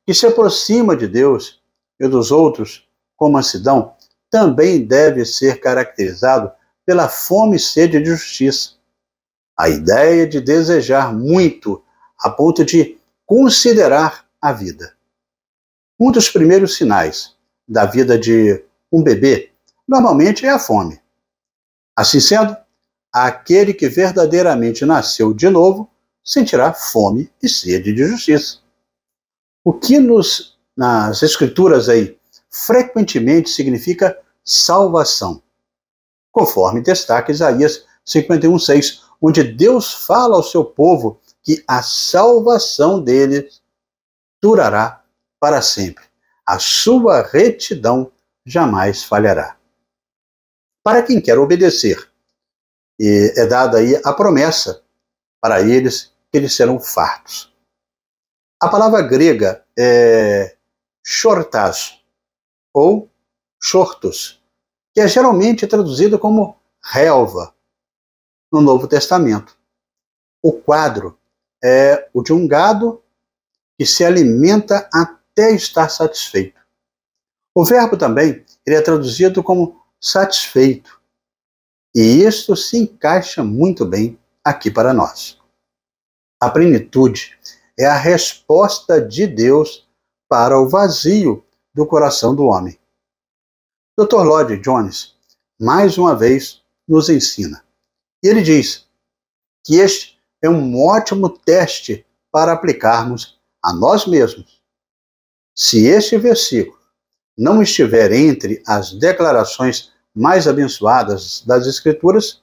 que 0.04 0.12
se 0.12 0.26
aproxima 0.26 0.96
de 0.96 1.06
Deus 1.06 1.62
e 2.00 2.08
dos 2.08 2.32
outros 2.32 2.88
com 3.16 3.30
mansidão, 3.30 3.94
também 4.28 4.84
deve 4.84 5.24
ser 5.24 5.60
caracterizado 5.60 6.50
pela 6.84 7.08
fome 7.08 7.56
e 7.56 7.60
sede 7.60 8.00
de 8.00 8.10
justiça. 8.10 8.72
A 9.56 9.68
ideia 9.68 10.26
de 10.26 10.40
desejar 10.40 11.14
muito 11.14 11.82
a 12.18 12.28
ponto 12.28 12.64
de 12.64 12.98
considerar 13.24 14.26
a 14.42 14.52
vida. 14.52 14.94
Um 15.98 16.10
dos 16.10 16.28
primeiros 16.28 16.76
sinais 16.76 17.34
da 17.66 17.86
vida 17.86 18.18
de 18.18 18.62
um 18.92 19.02
bebê 19.02 19.52
normalmente 19.86 20.44
é 20.44 20.50
a 20.50 20.58
fome. 20.58 21.00
Assim 21.94 22.20
sendo, 22.20 22.56
aquele 23.12 23.72
que 23.72 23.88
verdadeiramente 23.88 24.84
nasceu 24.84 25.32
de 25.32 25.48
novo 25.48 25.90
sentirá 26.22 26.72
fome 26.72 27.30
e 27.42 27.48
sede 27.48 27.92
de 27.92 28.04
justiça. 28.04 28.58
O 29.64 29.72
que 29.72 29.98
nos, 29.98 30.58
nas 30.76 31.22
escrituras 31.22 31.88
aí 31.88 32.18
frequentemente 32.50 33.50
significa 33.50 34.18
salvação, 34.44 35.42
conforme 36.32 36.80
destaca 36.80 37.32
Isaías 37.32 37.84
51:6, 38.04 39.02
onde 39.20 39.42
Deus 39.42 39.92
fala 39.92 40.36
ao 40.36 40.42
seu 40.42 40.64
povo 40.64 41.20
que 41.42 41.64
a 41.66 41.82
salvação 41.82 43.00
deles 43.00 43.62
durará 44.42 45.02
para 45.40 45.62
sempre. 45.62 46.04
A 46.44 46.58
sua 46.58 47.22
retidão 47.22 48.12
jamais 48.44 49.02
falhará. 49.02 49.56
Para 50.86 51.02
quem 51.02 51.20
quer 51.20 51.36
obedecer, 51.36 52.08
e 52.96 53.32
é 53.36 53.44
dada 53.44 53.78
aí 53.78 54.00
a 54.04 54.12
promessa 54.12 54.84
para 55.40 55.60
eles 55.60 56.14
que 56.30 56.38
eles 56.38 56.54
serão 56.54 56.78
fartos. 56.78 57.52
A 58.62 58.68
palavra 58.68 59.02
grega 59.02 59.66
é 59.76 60.56
shortas 61.04 62.00
ou 62.72 63.10
shortos, 63.60 64.40
que 64.94 65.00
é 65.00 65.08
geralmente 65.08 65.66
traduzido 65.66 66.20
como 66.20 66.56
relva 66.80 67.52
no 68.52 68.60
Novo 68.60 68.86
Testamento. 68.86 69.58
O 70.40 70.52
quadro 70.52 71.18
é 71.64 72.08
o 72.14 72.22
de 72.22 72.32
um 72.32 72.46
gado 72.46 73.02
que 73.76 73.84
se 73.84 74.04
alimenta 74.04 74.88
até 74.94 75.50
estar 75.50 75.88
satisfeito. 75.88 76.60
O 77.52 77.64
verbo 77.64 77.96
também 77.96 78.44
ele 78.64 78.76
é 78.76 78.80
traduzido 78.80 79.42
como 79.42 79.84
satisfeito. 80.00 81.00
E 81.94 82.22
isto 82.22 82.54
se 82.54 82.78
encaixa 82.78 83.42
muito 83.42 83.84
bem 83.84 84.18
aqui 84.44 84.70
para 84.70 84.92
nós. 84.92 85.38
A 86.40 86.50
plenitude 86.50 87.38
é 87.78 87.86
a 87.86 87.96
resposta 87.96 89.00
de 89.00 89.26
Deus 89.26 89.88
para 90.28 90.60
o 90.60 90.68
vazio 90.68 91.44
do 91.74 91.86
coração 91.86 92.34
do 92.34 92.44
homem. 92.44 92.78
Dr. 93.98 94.22
Lloyd 94.24 94.58
Jones, 94.58 95.14
mais 95.58 95.96
uma 95.96 96.14
vez, 96.14 96.62
nos 96.86 97.08
ensina. 97.08 97.64
Ele 98.22 98.42
diz 98.42 98.86
que 99.64 99.76
este 99.76 100.18
é 100.42 100.48
um 100.48 100.78
ótimo 100.84 101.28
teste 101.28 102.04
para 102.30 102.52
aplicarmos 102.52 103.40
a 103.62 103.72
nós 103.72 104.06
mesmos. 104.06 104.62
Se 105.56 105.86
este 105.86 106.18
versículo 106.18 106.75
não 107.36 107.62
estiver 107.62 108.12
entre 108.12 108.62
as 108.66 108.92
declarações 108.92 109.92
mais 110.14 110.48
abençoadas 110.48 111.42
das 111.46 111.66
Escrituras, 111.66 112.42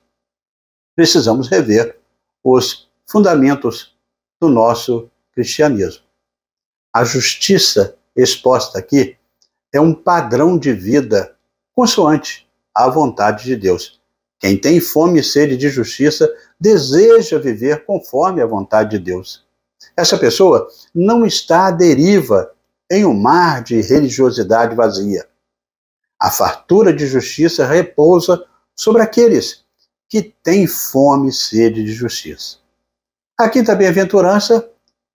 precisamos 0.96 1.48
rever 1.48 1.98
os 2.44 2.88
fundamentos 3.10 3.96
do 4.40 4.50
nosso 4.50 5.10
cristianismo. 5.34 6.04
A 6.94 7.04
justiça 7.04 7.96
exposta 8.16 8.78
aqui 8.78 9.18
é 9.74 9.82
um 9.82 9.94
padrão 9.94 10.58
de 10.58 10.72
vida 10.74 11.36
consoante 11.74 12.48
à 12.76 12.88
vontade 12.88 13.46
de 13.46 13.56
Deus. 13.56 14.00
Quem 14.40 14.58
tem 14.58 14.80
fome 14.80 15.20
e 15.20 15.24
sede 15.24 15.58
de 15.58 15.70
justiça 15.70 16.32
deseja 16.60 17.40
viver 17.40 17.86
conforme 17.86 18.42
a 18.42 18.46
vontade 18.46 18.92
de 18.92 19.00
Deus. 19.00 19.44
Essa 19.98 20.18
pessoa 20.18 20.68
não 20.94 21.26
está 21.26 21.68
à 21.68 21.72
deriva 21.72 22.53
em 22.94 23.06
um 23.06 23.14
mar 23.14 23.64
de 23.64 23.82
religiosidade 23.82 24.76
vazia. 24.76 25.28
A 26.20 26.30
fartura 26.30 26.94
de 26.94 27.08
justiça 27.08 27.66
repousa 27.66 28.46
sobre 28.76 29.02
aqueles 29.02 29.64
que 30.08 30.22
têm 30.22 30.68
fome 30.68 31.30
e 31.30 31.34
sede 31.34 31.84
de 31.84 31.92
justiça. 31.92 32.58
A 33.36 33.50
quinta 33.50 33.74
bem-aventurança 33.74 34.70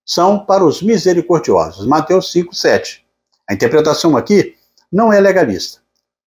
são 0.05 0.45
para 0.45 0.65
os 0.65 0.81
misericordiosos. 0.81 1.87
Mateus 1.87 2.31
5, 2.33 2.53
7. 2.53 3.05
A 3.49 3.53
interpretação 3.53 4.17
aqui 4.17 4.55
não 4.91 5.13
é 5.13 5.21
legalista, 5.21 5.79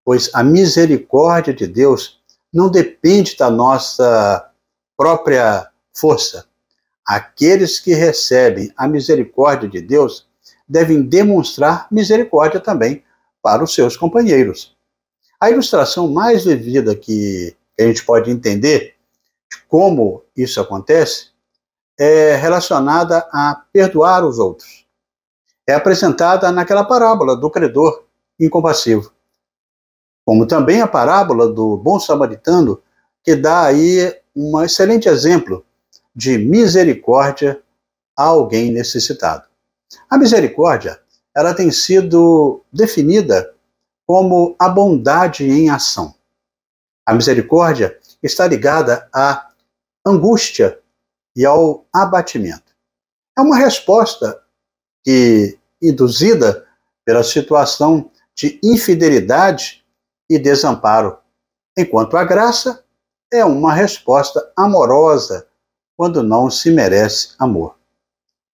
pois 0.03 0.31
a 0.33 0.43
misericórdia 0.43 1.53
de 1.53 1.67
Deus 1.67 2.21
não 2.53 2.71
depende 2.71 3.37
da 3.37 3.51
nossa 3.51 4.51
própria 4.97 5.69
força. 5.95 6.47
Aqueles 7.07 7.79
que 7.79 7.93
recebem 7.93 8.73
a 8.77 8.89
misericórdia 8.89 9.69
de 9.69 9.83
Deus 9.83 10.27
devem 10.69 11.03
demonstrar 11.03 11.87
misericórdia 11.91 12.61
também 12.61 13.03
para 13.43 13.63
os 13.63 13.75
seus 13.75 13.97
companheiros. 13.97 14.77
A 15.41 15.51
ilustração 15.51 16.09
mais 16.09 16.45
vivida 16.45 16.95
que 16.95 17.57
a 17.79 17.83
gente 17.83 18.05
pode 18.05 18.31
entender 18.31 18.95
de 19.51 19.63
como 19.69 20.23
isso 20.37 20.61
acontece 20.61 21.31
é 21.99 22.37
relacionada 22.37 23.27
a 23.33 23.63
perdoar 23.73 24.25
os 24.25 24.39
outros. 24.39 24.87
É 25.67 25.75
apresentada 25.75 26.51
naquela 26.51 26.85
parábola 26.85 27.37
do 27.37 27.51
credor 27.51 28.05
incompassivo. 28.39 29.13
Como 30.25 30.47
também 30.47 30.81
a 30.81 30.87
parábola 30.87 31.49
do 31.49 31.77
bom 31.77 31.99
samaritano, 31.99 32.81
que 33.25 33.35
dá 33.35 33.65
aí 33.65 34.17
um 34.35 34.61
excelente 34.63 35.09
exemplo 35.09 35.65
de 36.15 36.39
misericórdia 36.39 37.61
a 38.17 38.25
alguém 38.25 38.71
necessitado. 38.71 39.52
A 40.11 40.19
misericórdia, 40.19 41.01
ela 41.35 41.55
tem 41.55 41.71
sido 41.71 42.63
definida 42.73 43.55
como 44.07 44.55
a 44.59 44.69
bondade 44.69 45.45
em 45.45 45.71
ação. 45.71 46.15
A 47.07 47.15
misericórdia 47.15 47.99
está 48.23 48.47
ligada 48.47 49.09
à 49.13 49.51
angústia 50.07 50.79
e 51.35 51.45
ao 51.45 51.87
abatimento. 51.93 52.73
É 53.37 53.41
uma 53.41 53.57
resposta 53.57 54.43
que, 55.03 55.59
induzida 55.81 56.67
pela 57.05 57.25
situação 57.25 58.11
de 58.35 58.61
infidelidade 58.63 59.85
e 60.29 60.39
desamparo, 60.39 61.19
enquanto 61.77 62.17
a 62.17 62.25
graça 62.25 62.85
é 63.33 63.45
uma 63.45 63.73
resposta 63.73 64.53
amorosa 64.57 65.47
quando 65.97 66.23
não 66.23 66.51
se 66.51 66.71
merece 66.71 67.35
amor. 67.39 67.82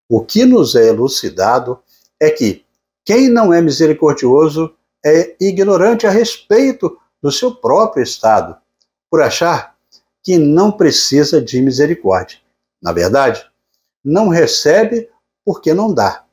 O 0.08 0.24
que 0.24 0.44
nos 0.44 0.74
é 0.74 0.88
elucidado 0.88 1.80
é 2.18 2.30
que 2.30 2.64
quem 3.04 3.28
não 3.28 3.52
é 3.52 3.60
misericordioso 3.60 4.74
é 5.04 5.36
ignorante 5.40 6.06
a 6.06 6.10
respeito 6.10 6.98
do 7.22 7.30
seu 7.30 7.54
próprio 7.54 8.02
estado, 8.02 8.56
por 9.10 9.22
achar 9.22 9.76
que 10.22 10.38
não 10.38 10.72
precisa 10.72 11.40
de 11.40 11.60
misericórdia. 11.60 12.38
Na 12.82 12.92
verdade, 12.92 13.44
não 14.04 14.28
recebe 14.28 15.08
porque 15.44 15.74
não 15.74 15.92
dá, 15.92 16.24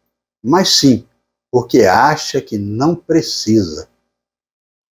mas 0.43 0.69
sim 0.69 1.07
porque 1.51 1.83
acha 1.83 2.41
que 2.41 2.57
não 2.57 2.95
precisa. 2.95 3.87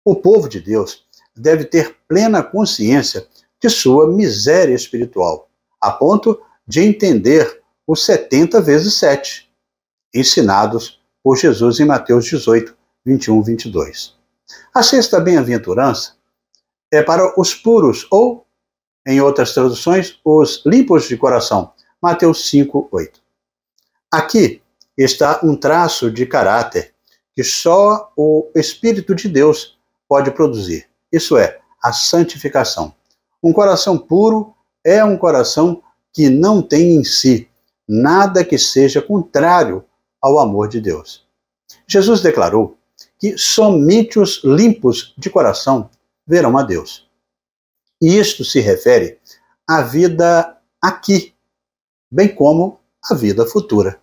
O 0.05 0.15
povo 0.15 0.49
de 0.49 0.61
Deus 0.61 1.07
deve 1.35 1.65
ter 1.65 1.97
plena 2.07 2.43
consciência 2.43 3.27
de 3.59 3.71
sua 3.71 4.07
miséria 4.07 4.75
espiritual, 4.75 5.49
a 5.81 5.91
ponto 5.91 6.41
de 6.67 6.83
entender 6.83 7.60
os 7.91 8.05
70 8.05 8.61
vezes 8.61 8.95
7, 8.99 9.51
ensinados 10.15 11.01
por 11.25 11.37
Jesus 11.37 11.81
em 11.81 11.85
Mateus 11.85 12.25
18, 12.27 12.73
21, 13.05 13.43
22. 13.43 14.15
A 14.73 14.81
sexta 14.81 15.19
bem-aventurança 15.19 16.13
é 16.89 17.03
para 17.03 17.35
os 17.37 17.53
puros, 17.53 18.07
ou, 18.09 18.47
em 19.05 19.21
outras 19.21 19.55
traduções, 19.55 20.21
os 20.25 20.63
limpos 20.65 21.09
de 21.09 21.17
coração. 21.17 21.73
Mateus 22.01 22.49
5, 22.49 22.89
8. 22.93 23.21
Aqui 24.09 24.63
está 24.97 25.41
um 25.43 25.57
traço 25.57 26.13
de 26.13 26.27
caráter 26.27 26.95
que 27.35 27.43
só 27.43 28.13
o 28.17 28.53
Espírito 28.55 29.17
de 29.17 29.29
Deus 29.29 29.77
pode 30.09 30.31
produzir. 30.31 30.89
Isso 31.11 31.37
é, 31.37 31.59
a 31.83 31.93
santificação. 31.93 32.95
Um 33.43 33.53
coração 33.53 33.99
puro 33.99 34.55
é 34.85 35.05
um 35.05 35.17
coração 35.17 35.83
que 36.13 36.31
não 36.31 36.63
tem 36.63 36.95
em 36.95 37.03
si 37.03 37.50
nada 37.93 38.45
que 38.45 38.57
seja 38.57 39.03
contrário 39.03 39.85
ao 40.23 40.39
amor 40.39 40.69
de 40.69 40.81
Deus. 40.81 41.27
Jesus 41.89 42.21
declarou 42.21 42.79
que 43.19 43.37
somente 43.37 44.17
os 44.17 44.43
limpos 44.45 45.13
de 45.19 45.29
coração 45.29 45.91
verão 46.25 46.57
a 46.57 46.63
Deus. 46.63 47.11
E 48.01 48.17
isto 48.17 48.45
se 48.45 48.61
refere 48.61 49.19
à 49.69 49.83
vida 49.83 50.57
aqui, 50.81 51.35
bem 52.09 52.33
como 52.33 52.79
à 53.03 53.13
vida 53.13 53.45
futura. 53.45 54.01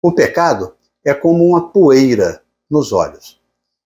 O 0.00 0.12
pecado 0.12 0.74
é 1.04 1.12
como 1.12 1.44
uma 1.44 1.68
poeira 1.68 2.42
nos 2.70 2.92
olhos. 2.92 3.38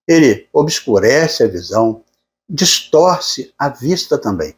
Ele 0.07 0.49
obscurece 0.53 1.43
a 1.43 1.49
visão, 1.49 2.05
distorce 2.49 3.53
a 3.59 3.69
vista 3.69 4.17
também. 4.17 4.55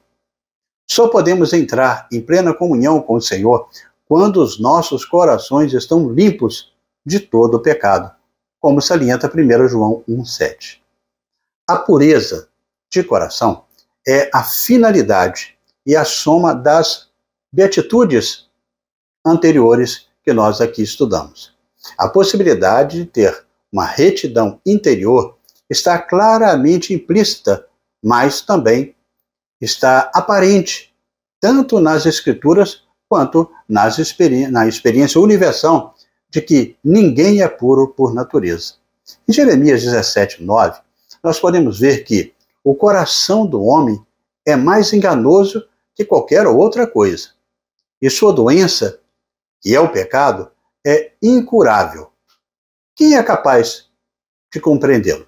Só 0.87 1.09
podemos 1.09 1.55
entrar 1.55 2.07
em 2.13 2.21
plena 2.21 2.53
comunhão 2.53 3.01
com 3.01 3.15
o 3.15 3.23
Senhor 3.23 3.71
quando 4.09 4.43
os 4.43 4.59
nossos 4.59 5.05
corações 5.05 5.75
estão 5.75 6.11
limpos 6.11 6.73
de 7.05 7.21
todo 7.21 7.59
o 7.59 7.61
pecado, 7.61 8.11
como 8.59 8.81
salienta 8.81 9.31
1 9.33 9.69
João 9.69 10.03
1,7. 10.09 10.81
A 11.69 11.77
pureza 11.77 12.49
de 12.91 13.05
coração 13.05 13.65
é 14.07 14.31
a 14.33 14.43
finalidade 14.43 15.59
e 15.85 15.95
a 15.95 16.07
soma 16.07 16.55
das 16.55 17.09
beatitudes 17.53 18.49
anteriores 19.25 20.07
que 20.25 20.33
nós 20.33 20.63
aqui 20.63 20.83
estudamos. 20.83 21.55
A 21.99 22.09
possibilidade 22.09 23.01
de 23.01 23.07
ter 23.07 23.47
uma 23.71 23.85
retidão 23.85 24.59
interior 24.65 25.37
está 25.69 25.99
claramente 25.99 26.95
implícita, 26.95 27.67
mas 28.03 28.41
também 28.41 28.95
está 29.61 30.11
aparente, 30.15 30.95
tanto 31.39 31.79
nas 31.79 32.07
Escrituras 32.07 32.88
quanto 33.09 33.51
nas 33.69 33.99
experi 33.99 34.47
na 34.49 34.67
experiência 34.67 35.21
universal 35.21 35.95
de 36.31 36.43
que 36.43 36.77
ninguém 36.85 37.43
é 37.43 37.49
puro 37.49 37.89
por 37.89 38.15
natureza. 38.15 38.75
Em 39.27 39.33
Jeremias 39.33 39.83
17, 39.83 40.43
9, 40.43 40.81
nós 41.23 41.41
podemos 41.41 41.81
ver 41.81 42.05
que 42.05 42.35
o 42.63 42.75
coração 42.75 43.47
do 43.47 43.63
homem 43.63 44.05
é 44.45 44.55
mais 44.55 44.93
enganoso 44.93 45.67
que 45.95 46.05
qualquer 46.05 46.47
outra 46.47 46.87
coisa. 46.87 47.31
E 48.01 48.09
sua 48.11 48.33
doença, 48.33 49.01
que 49.61 49.75
é 49.75 49.81
o 49.81 49.91
pecado, 49.91 50.51
é 50.87 51.13
incurável. 51.23 52.13
Quem 52.95 53.17
é 53.17 53.23
capaz 53.23 53.87
de 54.53 54.61
compreendê-lo? 54.61 55.27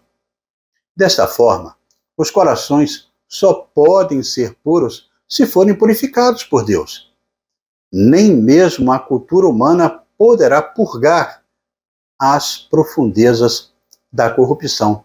Desta 0.94 1.26
forma, 1.26 1.76
os 2.16 2.30
corações 2.30 3.08
só 3.26 3.54
podem 3.54 4.22
ser 4.22 4.54
puros 4.62 5.08
se 5.28 5.46
forem 5.46 5.74
purificados 5.74 6.44
por 6.44 6.64
Deus. 6.64 7.09
Nem 7.92 8.36
mesmo 8.36 8.92
a 8.92 8.98
cultura 8.98 9.46
humana 9.46 10.04
poderá 10.16 10.62
purgar 10.62 11.42
as 12.18 12.58
profundezas 12.58 13.72
da 14.12 14.30
corrupção. 14.30 15.04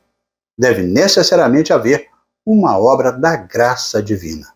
Deve 0.58 0.84
necessariamente 0.84 1.72
haver 1.72 2.10
uma 2.46 2.78
obra 2.78 3.12
da 3.12 3.36
graça 3.36 4.04
divina. 4.04 4.54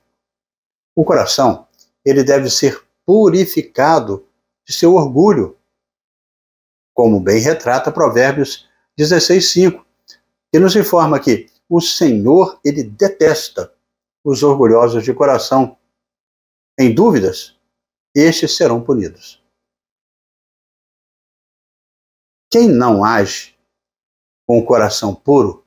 O 0.95 1.03
coração, 1.03 1.67
ele 2.05 2.23
deve 2.23 2.49
ser 2.49 2.83
purificado 3.05 4.27
de 4.65 4.73
seu 4.73 4.93
orgulho, 4.93 5.57
como 6.93 7.19
bem 7.19 7.39
retrata 7.39 7.91
Provérbios 7.91 8.67
16:5, 8.97 9.83
que 10.51 10.59
nos 10.59 10.75
informa 10.75 11.19
que 11.19 11.49
o 11.69 11.79
Senhor, 11.79 12.59
ele 12.65 12.83
detesta 12.83 13.71
os 14.23 14.43
orgulhosos 14.43 15.03
de 15.03 15.13
coração. 15.13 15.77
Em 16.77 16.93
dúvidas, 16.93 17.58
estes 18.15 18.55
serão 18.55 18.81
punidos. 18.81 19.41
Quem 22.51 22.67
não 22.67 23.03
age 23.03 23.55
com 24.47 24.57
o 24.57 24.65
coração 24.65 25.13
puro, 25.13 25.63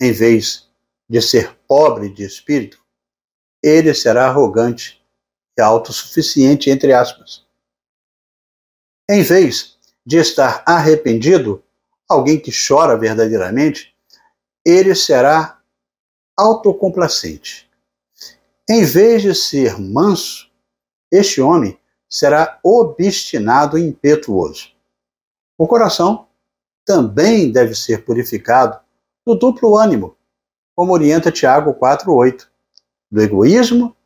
em 0.00 0.10
vez 0.10 0.70
de 1.08 1.20
ser 1.20 1.54
pobre 1.68 2.08
de 2.08 2.24
espírito, 2.24 2.82
ele 3.62 3.92
será 3.94 4.26
arrogante 4.26 5.04
e 5.56 5.60
autossuficiente, 5.60 6.70
entre 6.70 6.92
aspas. 6.92 7.46
Em 9.08 9.22
vez 9.22 9.78
de 10.04 10.16
estar 10.16 10.62
arrependido, 10.66 11.62
alguém 12.08 12.40
que 12.40 12.50
chora 12.50 12.96
verdadeiramente, 12.96 13.94
ele 14.64 14.94
será 14.94 15.62
autocomplacente. 16.36 17.70
Em 18.68 18.84
vez 18.84 19.22
de 19.22 19.34
ser 19.34 19.78
manso, 19.78 20.43
este 21.16 21.40
homem 21.40 21.78
será 22.08 22.58
obstinado 22.62 23.78
e 23.78 23.86
impetuoso. 23.86 24.70
O 25.56 25.66
coração 25.66 26.28
também 26.84 27.50
deve 27.50 27.74
ser 27.74 28.04
purificado 28.04 28.78
do 29.26 29.34
duplo 29.34 29.76
ânimo, 29.76 30.16
como 30.76 30.92
orienta 30.92 31.30
Tiago 31.30 31.74
4:8, 31.74 32.48
do 33.10 33.22
egoísmo 33.22 33.96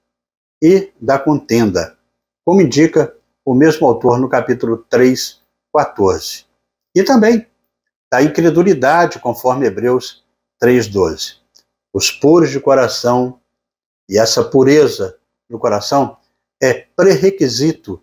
e 0.62 0.92
da 1.00 1.18
contenda, 1.18 1.98
como 2.44 2.60
indica 2.60 3.16
o 3.44 3.54
mesmo 3.54 3.86
autor 3.86 4.18
no 4.18 4.28
capítulo 4.28 4.84
3:14. 4.90 6.44
E 6.94 7.02
também 7.02 7.46
da 8.10 8.22
incredulidade, 8.22 9.18
conforme 9.18 9.66
Hebreus 9.66 10.24
3:12. 10.60 11.38
Os 11.92 12.10
puros 12.10 12.50
de 12.50 12.60
coração 12.60 13.40
e 14.08 14.18
essa 14.18 14.44
pureza 14.44 15.18
no 15.48 15.58
coração 15.58 16.18
pré-requisito, 16.98 18.02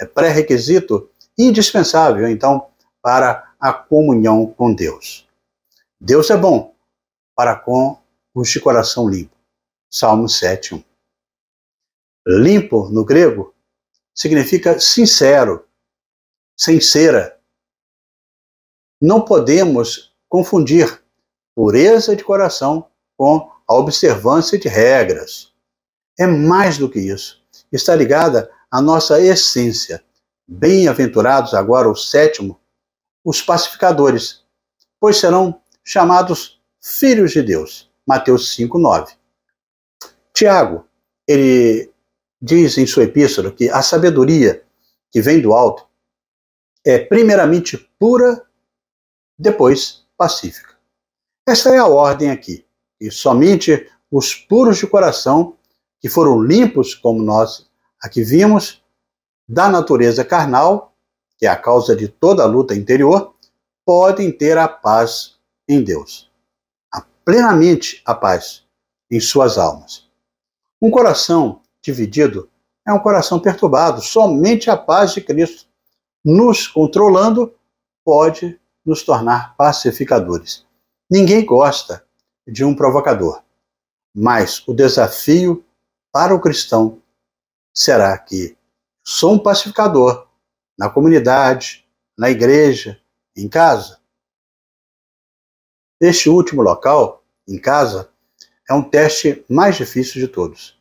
é 0.00 0.06
pré-requisito 0.06 1.10
indispensável, 1.36 2.28
então, 2.28 2.70
para 3.02 3.52
a 3.58 3.72
comunhão 3.72 4.46
com 4.46 4.72
Deus. 4.72 5.28
Deus 6.00 6.30
é 6.30 6.36
bom 6.36 6.72
para 7.34 7.56
com 7.56 8.00
os 8.32 8.48
de 8.48 8.60
coração 8.60 9.08
limpo. 9.08 9.36
Salmo 9.90 10.28
7:1. 10.28 10.84
Limpo 12.24 12.88
no 12.88 13.04
grego 13.04 13.52
significa 14.14 14.78
sincero, 14.78 15.66
sincera. 16.56 17.40
Não 19.02 19.24
podemos 19.24 20.14
confundir 20.28 21.02
pureza 21.52 22.14
de 22.14 22.22
coração 22.22 22.88
com 23.16 23.50
a 23.66 23.74
observância 23.74 24.56
de 24.56 24.68
regras. 24.68 25.52
É 26.16 26.28
mais 26.28 26.78
do 26.78 26.88
que 26.88 27.00
isso. 27.00 27.44
Está 27.76 27.94
ligada 27.94 28.50
à 28.70 28.80
nossa 28.80 29.20
essência. 29.20 30.02
Bem-aventurados 30.48 31.52
agora 31.52 31.90
o 31.90 31.94
sétimo, 31.94 32.58
os 33.22 33.42
pacificadores, 33.42 34.42
pois 34.98 35.18
serão 35.18 35.60
chamados 35.84 36.58
filhos 36.80 37.32
de 37.32 37.42
Deus. 37.42 37.90
Mateus 38.06 38.54
5, 38.54 38.78
9. 38.78 39.12
Tiago, 40.32 40.86
ele 41.28 41.92
diz 42.40 42.78
em 42.78 42.86
sua 42.86 43.04
epístola 43.04 43.52
que 43.52 43.68
a 43.68 43.82
sabedoria 43.82 44.64
que 45.10 45.20
vem 45.20 45.42
do 45.42 45.52
alto 45.52 45.86
é 46.82 46.98
primeiramente 46.98 47.76
pura, 47.98 48.42
depois 49.38 50.06
pacífica. 50.16 50.76
Esta 51.46 51.74
é 51.74 51.78
a 51.78 51.86
ordem 51.86 52.30
aqui. 52.30 52.64
E 52.98 53.10
somente 53.10 53.86
os 54.10 54.34
puros 54.34 54.78
de 54.78 54.86
coração, 54.86 55.58
que 56.00 56.08
foram 56.08 56.40
limpos, 56.40 56.94
como 56.94 57.22
nós 57.22 57.65
aqui 58.06 58.22
vimos, 58.22 58.82
da 59.48 59.68
natureza 59.68 60.24
carnal, 60.24 60.94
que 61.36 61.46
é 61.46 61.48
a 61.48 61.56
causa 61.56 61.94
de 61.94 62.08
toda 62.08 62.42
a 62.42 62.46
luta 62.46 62.74
interior, 62.74 63.34
podem 63.84 64.32
ter 64.32 64.56
a 64.56 64.66
paz 64.66 65.36
em 65.68 65.82
Deus. 65.82 66.30
A 66.92 67.02
plenamente 67.24 68.00
a 68.04 68.14
paz 68.14 68.64
em 69.10 69.20
suas 69.20 69.58
almas. 69.58 70.08
Um 70.80 70.90
coração 70.90 71.60
dividido 71.82 72.48
é 72.86 72.92
um 72.92 72.98
coração 72.98 73.38
perturbado. 73.40 74.00
Somente 74.00 74.70
a 74.70 74.76
paz 74.76 75.12
de 75.12 75.20
Cristo, 75.20 75.66
nos 76.24 76.66
controlando, 76.66 77.54
pode 78.04 78.58
nos 78.84 79.02
tornar 79.02 79.56
pacificadores. 79.56 80.64
Ninguém 81.10 81.44
gosta 81.44 82.04
de 82.46 82.64
um 82.64 82.74
provocador, 82.74 83.42
mas 84.14 84.62
o 84.66 84.72
desafio 84.72 85.64
para 86.12 86.34
o 86.34 86.40
cristão 86.40 87.00
será 87.76 88.16
que 88.16 88.56
sou 89.04 89.34
um 89.34 89.38
pacificador 89.38 90.26
na 90.78 90.88
comunidade, 90.88 91.86
na 92.16 92.30
igreja, 92.30 92.98
em 93.36 93.48
casa. 93.48 94.00
Este 96.00 96.30
último 96.30 96.62
local, 96.62 97.22
em 97.46 97.58
casa, 97.58 98.10
é 98.68 98.72
um 98.72 98.82
teste 98.82 99.44
mais 99.48 99.76
difícil 99.76 100.20
de 100.20 100.26
todos. 100.26 100.80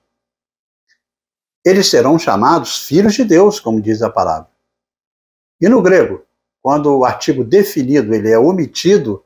Eles 1.65 1.89
serão 1.89 2.17
chamados 2.17 2.87
filhos 2.87 3.13
de 3.13 3.25
Deus, 3.25 3.59
como 3.59 3.81
diz 3.81 4.01
a 4.01 4.09
palavra. 4.09 4.49
E 5.59 5.67
no 5.67 5.81
grego, 5.81 6.25
quando 6.61 6.97
o 6.97 7.03
artigo 7.03 7.43
definido 7.43 8.13
ele 8.13 8.31
é 8.31 8.39
omitido, 8.39 9.23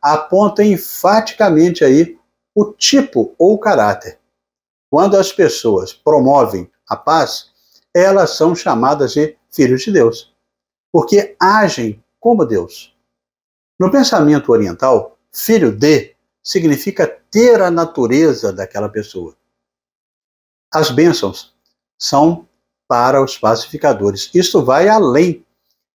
aponta 0.00 0.64
enfaticamente 0.64 1.84
aí 1.84 2.18
o 2.54 2.72
tipo 2.72 3.34
ou 3.38 3.58
caráter. 3.58 4.18
Quando 4.90 5.16
as 5.16 5.32
pessoas 5.32 5.92
promovem 5.92 6.70
a 6.92 6.96
paz, 6.96 7.50
elas 7.94 8.36
são 8.36 8.54
chamadas 8.54 9.12
de 9.12 9.36
filhos 9.50 9.82
de 9.82 9.92
Deus, 9.92 10.34
porque 10.92 11.36
agem 11.40 12.02
como 12.20 12.44
Deus. 12.44 12.96
No 13.78 13.90
pensamento 13.90 14.52
oriental, 14.52 15.18
filho 15.32 15.72
de 15.72 16.14
significa 16.42 17.06
ter 17.30 17.60
a 17.62 17.70
natureza 17.70 18.52
daquela 18.52 18.88
pessoa. 18.88 19.34
As 20.72 20.90
bênçãos 20.90 21.54
são 21.98 22.48
para 22.88 23.22
os 23.22 23.38
pacificadores. 23.38 24.30
Isto 24.34 24.64
vai 24.64 24.88
além 24.88 25.44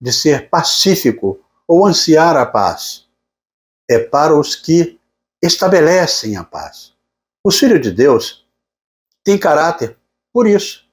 de 0.01 0.11
ser 0.11 0.49
pacífico 0.49 1.39
ou 1.67 1.85
ansiar 1.85 2.35
a 2.37 2.45
paz. 2.45 3.07
É 3.89 3.99
para 3.99 4.37
os 4.37 4.55
que 4.55 4.99
estabelecem 5.41 6.37
a 6.37 6.43
paz. 6.43 6.93
Os 7.43 7.59
filhos 7.59 7.81
de 7.81 7.91
Deus 7.91 8.47
têm 9.23 9.37
caráter 9.37 9.97
por 10.33 10.47
isso. 10.47 10.86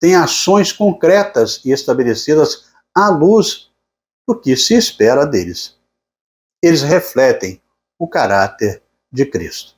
Têm 0.00 0.14
ações 0.14 0.72
concretas 0.72 1.60
e 1.64 1.70
estabelecidas 1.70 2.70
à 2.94 3.08
luz 3.08 3.70
do 4.26 4.38
que 4.38 4.56
se 4.56 4.74
espera 4.74 5.26
deles. 5.26 5.78
Eles 6.62 6.82
refletem 6.82 7.60
o 7.98 8.08
caráter 8.08 8.82
de 9.12 9.26
Cristo. 9.26 9.74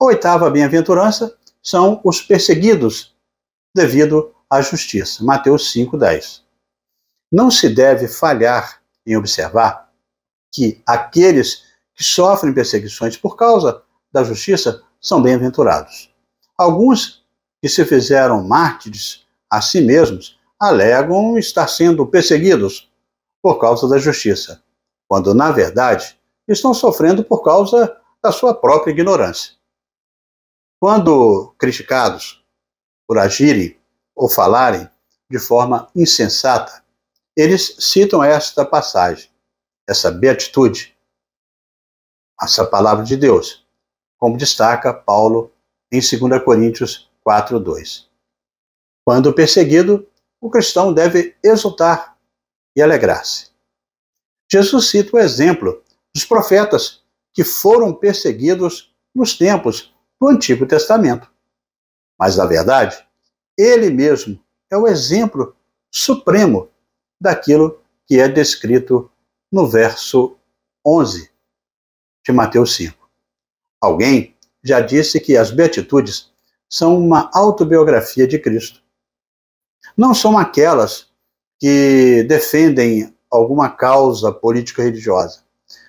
A 0.00 0.06
oitava 0.06 0.50
bem-aventurança 0.50 1.36
são 1.62 2.00
os 2.04 2.20
perseguidos 2.20 3.16
devido 3.74 4.34
à 4.50 4.60
justiça. 4.60 5.24
Mateus 5.24 5.72
5:10. 5.72 6.42
Não 7.30 7.50
se 7.50 7.68
deve 7.68 8.08
falhar 8.08 8.82
em 9.06 9.16
observar 9.16 9.92
que 10.52 10.82
aqueles 10.86 11.64
que 11.94 12.04
sofrem 12.04 12.52
perseguições 12.52 13.16
por 13.16 13.36
causa 13.36 13.82
da 14.12 14.22
justiça 14.24 14.82
são 15.00 15.22
bem-aventurados. 15.22 16.12
Alguns 16.56 17.25
que 17.66 17.72
se 17.72 17.84
fizeram 17.84 18.44
mártires 18.46 19.26
a 19.50 19.60
si 19.60 19.80
mesmos 19.80 20.38
alegam 20.56 21.36
estar 21.36 21.66
sendo 21.66 22.06
perseguidos 22.06 22.88
por 23.42 23.58
causa 23.58 23.88
da 23.88 23.98
justiça, 23.98 24.62
quando 25.08 25.34
na 25.34 25.50
verdade 25.50 26.16
estão 26.46 26.72
sofrendo 26.72 27.24
por 27.24 27.42
causa 27.42 28.00
da 28.22 28.30
sua 28.30 28.54
própria 28.54 28.92
ignorância. 28.92 29.54
Quando 30.80 31.56
criticados 31.58 32.40
por 33.04 33.18
agirem 33.18 33.76
ou 34.14 34.28
falarem 34.28 34.88
de 35.28 35.40
forma 35.40 35.90
insensata, 35.92 36.84
eles 37.36 37.78
citam 37.80 38.22
esta 38.22 38.64
passagem, 38.64 39.28
essa 39.88 40.08
beatitude 40.08 40.96
essa 42.40 42.64
palavra 42.64 43.04
de 43.04 43.16
Deus, 43.16 43.66
como 44.20 44.36
destaca 44.36 44.94
Paulo 44.94 45.50
em 45.90 45.98
2 45.98 46.44
Coríntios 46.44 47.10
4:2. 47.26 48.08
Quando 49.04 49.32
perseguido, 49.32 50.06
o 50.40 50.48
cristão 50.48 50.92
deve 50.92 51.34
exultar 51.42 52.16
e 52.76 52.80
alegrar-se. 52.80 53.50
Jesus 54.50 54.90
cita 54.90 55.16
o 55.16 55.18
exemplo 55.18 55.82
dos 56.14 56.24
profetas 56.24 57.02
que 57.32 57.42
foram 57.42 57.92
perseguidos 57.92 58.94
nos 59.12 59.36
tempos 59.36 59.92
do 60.20 60.28
Antigo 60.28 60.66
Testamento. 60.66 61.28
Mas, 62.18 62.36
na 62.36 62.46
verdade, 62.46 63.04
ele 63.58 63.90
mesmo 63.90 64.40
é 64.70 64.76
o 64.76 64.86
exemplo 64.86 65.56
supremo 65.90 66.70
daquilo 67.20 67.82
que 68.06 68.20
é 68.20 68.28
descrito 68.28 69.10
no 69.50 69.66
verso 69.66 70.36
11 70.86 71.30
de 72.24 72.32
Mateus 72.32 72.74
5. 72.76 73.08
Alguém 73.80 74.36
já 74.62 74.80
disse 74.80 75.20
que 75.20 75.36
as 75.36 75.50
Beatitudes 75.50 76.32
são 76.68 76.98
uma 76.98 77.30
autobiografia 77.32 78.26
de 78.26 78.38
Cristo. 78.38 78.82
Não 79.96 80.14
são 80.14 80.36
aquelas 80.36 81.08
que 81.58 82.22
defendem 82.24 83.14
alguma 83.30 83.70
causa 83.70 84.32
político-religiosa. 84.32 85.40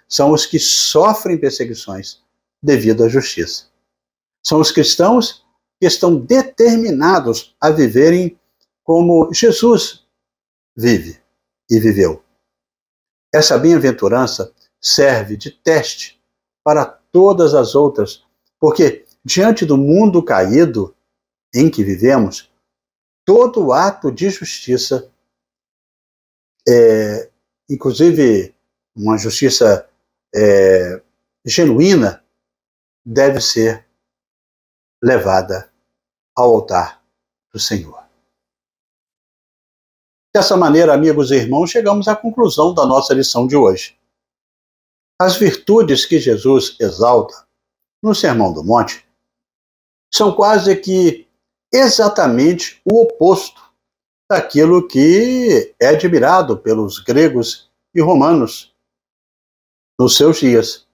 São 0.07 0.31
os 0.31 0.45
que 0.45 0.59
sofrem 0.59 1.37
perseguições 1.37 2.21
devido 2.61 3.03
à 3.03 3.09
justiça. 3.09 3.65
São 4.43 4.59
os 4.59 4.71
cristãos 4.71 5.45
que 5.79 5.85
estão 5.85 6.15
determinados 6.15 7.55
a 7.59 7.69
viverem 7.69 8.39
como 8.83 9.33
Jesus 9.33 10.05
vive 10.75 11.19
e 11.69 11.79
viveu. 11.79 12.23
Essa 13.33 13.57
bem-aventurança 13.57 14.53
serve 14.79 15.35
de 15.35 15.51
teste 15.51 16.21
para 16.63 16.85
todas 16.85 17.53
as 17.53 17.75
outras, 17.75 18.23
porque 18.59 19.05
diante 19.27 19.65
do 19.65 19.77
mundo 19.77 20.23
caído 20.23 20.95
em 21.53 21.69
que 21.69 21.83
vivemos, 21.83 22.49
todo 23.25 23.73
ato 23.73 24.09
de 24.09 24.29
justiça, 24.29 25.11
é, 26.65 27.29
inclusive 27.69 28.55
uma 28.95 29.17
justiça 29.17 29.89
é, 30.33 31.01
genuína, 31.45 32.23
deve 33.05 33.41
ser 33.41 33.85
levada 35.03 35.69
ao 36.33 36.55
altar 36.55 37.03
do 37.51 37.59
Senhor. 37.59 38.01
Dessa 40.33 40.55
maneira, 40.55 40.93
amigos 40.93 41.31
e 41.31 41.35
irmãos, 41.35 41.69
chegamos 41.69 42.07
à 42.07 42.15
conclusão 42.15 42.73
da 42.73 42.85
nossa 42.85 43.13
lição 43.13 43.45
de 43.45 43.57
hoje. 43.57 43.99
As 45.19 45.35
virtudes 45.35 46.05
que 46.05 46.17
Jesus 46.17 46.77
exalta 46.79 47.45
no 48.01 48.15
Sermão 48.15 48.53
do 48.53 48.63
Monte 48.63 49.06
são 50.13 50.31
quase 50.31 50.75
que 50.75 51.27
exatamente 51.71 52.81
o 52.85 53.01
oposto 53.01 53.61
daquilo 54.29 54.87
que 54.87 55.73
é 55.79 55.87
admirado 55.87 56.57
pelos 56.57 56.99
gregos 56.99 57.69
e 57.93 58.01
romanos 58.01 58.73
nos 59.97 60.15
seus 60.15 60.39
dias. 60.39 60.85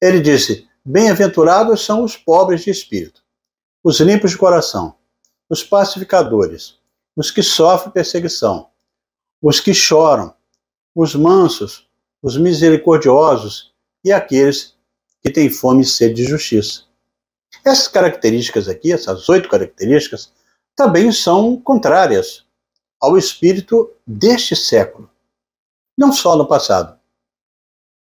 Ele 0.00 0.20
disse: 0.20 0.68
Bem-aventurados 0.84 1.84
são 1.84 2.02
os 2.02 2.16
pobres 2.16 2.62
de 2.62 2.70
espírito, 2.70 3.22
os 3.82 4.00
limpos 4.00 4.32
de 4.32 4.38
coração, 4.38 4.94
os 5.48 5.62
pacificadores, 5.62 6.78
os 7.16 7.30
que 7.30 7.42
sofrem 7.42 7.92
perseguição, 7.92 8.68
os 9.40 9.60
que 9.60 9.72
choram, 9.72 10.34
os 10.94 11.14
mansos, 11.14 11.88
os 12.22 12.36
misericordiosos 12.36 13.72
e 14.04 14.12
aqueles 14.12 14.76
que 15.20 15.30
têm 15.30 15.50
fome 15.50 15.82
e 15.82 15.86
sede 15.86 16.14
de 16.14 16.24
justiça. 16.24 16.87
Essas 17.64 17.88
características 17.88 18.68
aqui, 18.68 18.92
essas 18.92 19.28
oito 19.28 19.48
características, 19.48 20.32
também 20.76 21.10
são 21.12 21.60
contrárias 21.60 22.46
ao 23.00 23.16
espírito 23.16 23.92
deste 24.06 24.54
século, 24.54 25.10
não 25.96 26.12
só 26.12 26.36
no 26.36 26.46
passado. 26.46 26.98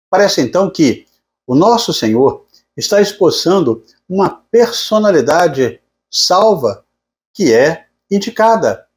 Parece 0.09 0.41
então 0.41 0.69
que 0.69 1.05
o 1.45 1.55
nosso 1.55 1.93
Senhor 1.93 2.45
está 2.75 3.01
esboçando 3.01 3.83
uma 4.07 4.29
personalidade 4.29 5.81
salva 6.09 6.85
que 7.33 7.53
é 7.53 7.87
indicada 8.09 8.87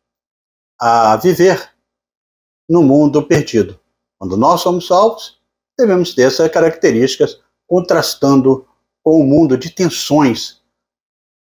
a 0.79 1.17
viver 1.17 1.71
no 2.69 2.83
mundo 2.83 3.27
perdido. 3.27 3.79
Quando 4.19 4.37
nós 4.37 4.61
somos 4.61 4.87
salvos, 4.87 5.41
devemos 5.79 6.15
ter 6.15 6.23
essas 6.23 6.51
características 6.51 7.41
contrastando 7.67 8.67
com 9.11 9.23
o 9.23 9.27
mundo 9.27 9.59
de 9.59 9.71
tensões 9.71 10.61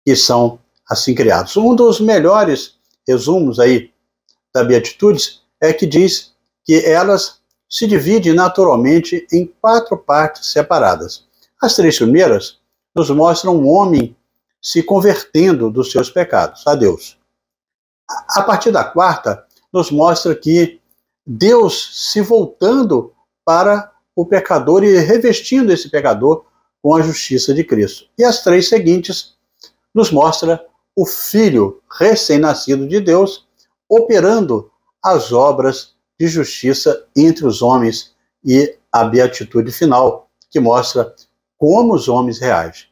que 0.05 0.15
são 0.15 0.57
assim 0.89 1.13
criados. 1.13 1.57
Um 1.57 1.75
dos 1.75 1.99
melhores 1.99 2.75
resumos 3.05 3.59
aí 3.59 3.91
da 4.55 4.63
Beatitudes 4.63 5.41
é 5.59 5.73
que 5.73 5.85
diz 5.85 6.31
que 6.63 6.75
elas 6.85 7.41
se 7.69 7.85
dividem 7.85 8.33
naturalmente 8.33 9.27
em 9.33 9.45
quatro 9.59 9.97
partes 9.97 10.49
separadas. 10.49 11.25
As 11.61 11.75
três 11.75 11.97
primeiras 11.97 12.57
nos 12.95 13.09
mostram 13.09 13.57
um 13.57 13.67
homem 13.67 14.15
se 14.61 14.81
convertendo 14.81 15.69
dos 15.69 15.91
seus 15.91 16.09
pecados 16.09 16.65
a 16.65 16.73
Deus. 16.73 17.17
A 18.29 18.43
partir 18.43 18.71
da 18.71 18.85
quarta, 18.85 19.45
nos 19.73 19.91
mostra 19.91 20.33
que 20.33 20.79
Deus 21.25 22.11
se 22.11 22.21
voltando 22.21 23.13
para 23.43 23.91
o 24.15 24.25
pecador 24.25 24.85
e 24.85 24.97
revestindo 24.99 25.73
esse 25.73 25.89
pecador 25.89 26.46
com 26.87 26.95
a 26.95 27.01
justiça 27.01 27.53
de 27.53 27.65
Cristo. 27.65 28.09
E 28.17 28.23
as 28.23 28.41
três 28.41 28.69
seguintes 28.69 29.35
nos 29.93 30.09
mostra 30.09 30.65
o 30.95 31.05
filho 31.05 31.83
recém-nascido 31.99 32.87
de 32.87 33.01
Deus 33.01 33.45
operando 33.89 34.71
as 35.03 35.33
obras 35.33 35.97
de 36.17 36.29
justiça 36.29 37.05
entre 37.13 37.45
os 37.45 37.61
homens 37.61 38.15
e 38.41 38.79
a 38.89 39.03
beatitude 39.03 39.69
final, 39.69 40.31
que 40.49 40.61
mostra 40.61 41.13
como 41.57 41.93
os 41.93 42.07
homens 42.07 42.39
reagem. 42.39 42.87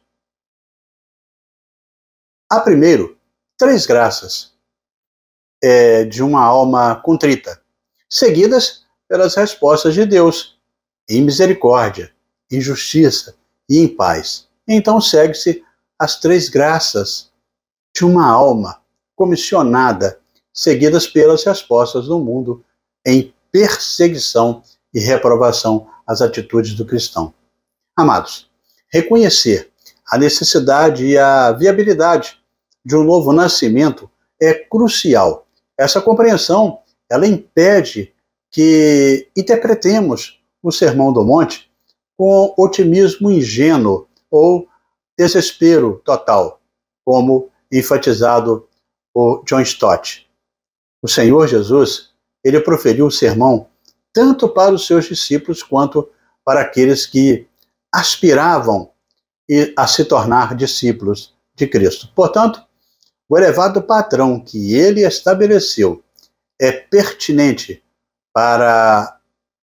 Há 2.50 2.60
primeiro 2.60 3.16
três 3.56 3.86
graças 3.86 4.52
é, 5.64 6.04
de 6.04 6.22
uma 6.22 6.44
alma 6.44 6.96
contrita, 6.96 7.62
seguidas 8.10 8.84
pelas 9.08 9.34
respostas 9.34 9.94
de 9.94 10.04
Deus 10.04 10.60
em 11.08 11.22
misericórdia, 11.22 12.14
em 12.52 12.60
justiça 12.60 13.34
e 13.68 13.78
em 13.78 13.88
paz. 13.88 14.46
Então 14.66 15.00
segue-se 15.00 15.62
as 15.98 16.18
três 16.20 16.48
graças 16.48 17.30
de 17.94 18.04
uma 18.04 18.26
alma 18.28 18.80
comissionada, 19.14 20.18
seguidas 20.52 21.06
pelas 21.06 21.44
respostas 21.44 22.06
do 22.06 22.18
mundo 22.18 22.64
em 23.04 23.32
perseguição 23.50 24.62
e 24.92 25.00
reprovação 25.00 25.88
às 26.06 26.20
atitudes 26.20 26.74
do 26.74 26.84
cristão. 26.84 27.32
Amados, 27.96 28.50
reconhecer 28.92 29.70
a 30.10 30.18
necessidade 30.18 31.06
e 31.06 31.18
a 31.18 31.52
viabilidade 31.52 32.38
de 32.84 32.94
um 32.94 33.02
novo 33.02 33.32
nascimento 33.32 34.08
é 34.40 34.54
crucial. 34.54 35.46
Essa 35.78 36.00
compreensão, 36.00 36.80
ela 37.10 37.26
impede 37.26 38.12
que 38.50 39.28
interpretemos 39.36 40.40
o 40.62 40.70
Sermão 40.70 41.12
do 41.12 41.24
Monte 41.24 41.70
com 42.16 42.54
otimismo 42.56 43.30
ingênuo 43.30 44.08
ou 44.30 44.68
desespero 45.18 46.00
total, 46.04 46.60
como 47.04 47.50
enfatizado 47.72 48.68
por 49.12 49.44
John 49.44 49.60
Stott. 49.60 50.28
O 51.02 51.08
Senhor 51.08 51.46
Jesus, 51.46 52.10
ele 52.44 52.60
proferiu 52.60 53.06
o 53.06 53.10
sermão 53.10 53.68
tanto 54.12 54.48
para 54.48 54.74
os 54.74 54.86
seus 54.86 55.04
discípulos 55.04 55.62
quanto 55.62 56.08
para 56.44 56.62
aqueles 56.62 57.06
que 57.06 57.46
aspiravam 57.92 58.90
a 59.76 59.86
se 59.86 60.04
tornar 60.04 60.54
discípulos 60.56 61.34
de 61.54 61.66
Cristo. 61.66 62.10
Portanto, 62.14 62.64
o 63.28 63.36
elevado 63.36 63.82
padrão 63.82 64.40
que 64.40 64.74
ele 64.74 65.02
estabeleceu 65.02 66.02
é 66.60 66.72
pertinente 66.72 67.82
para 68.32 69.18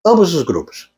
ambos 0.05 0.33
os 0.33 0.43
grupos. 0.43 0.92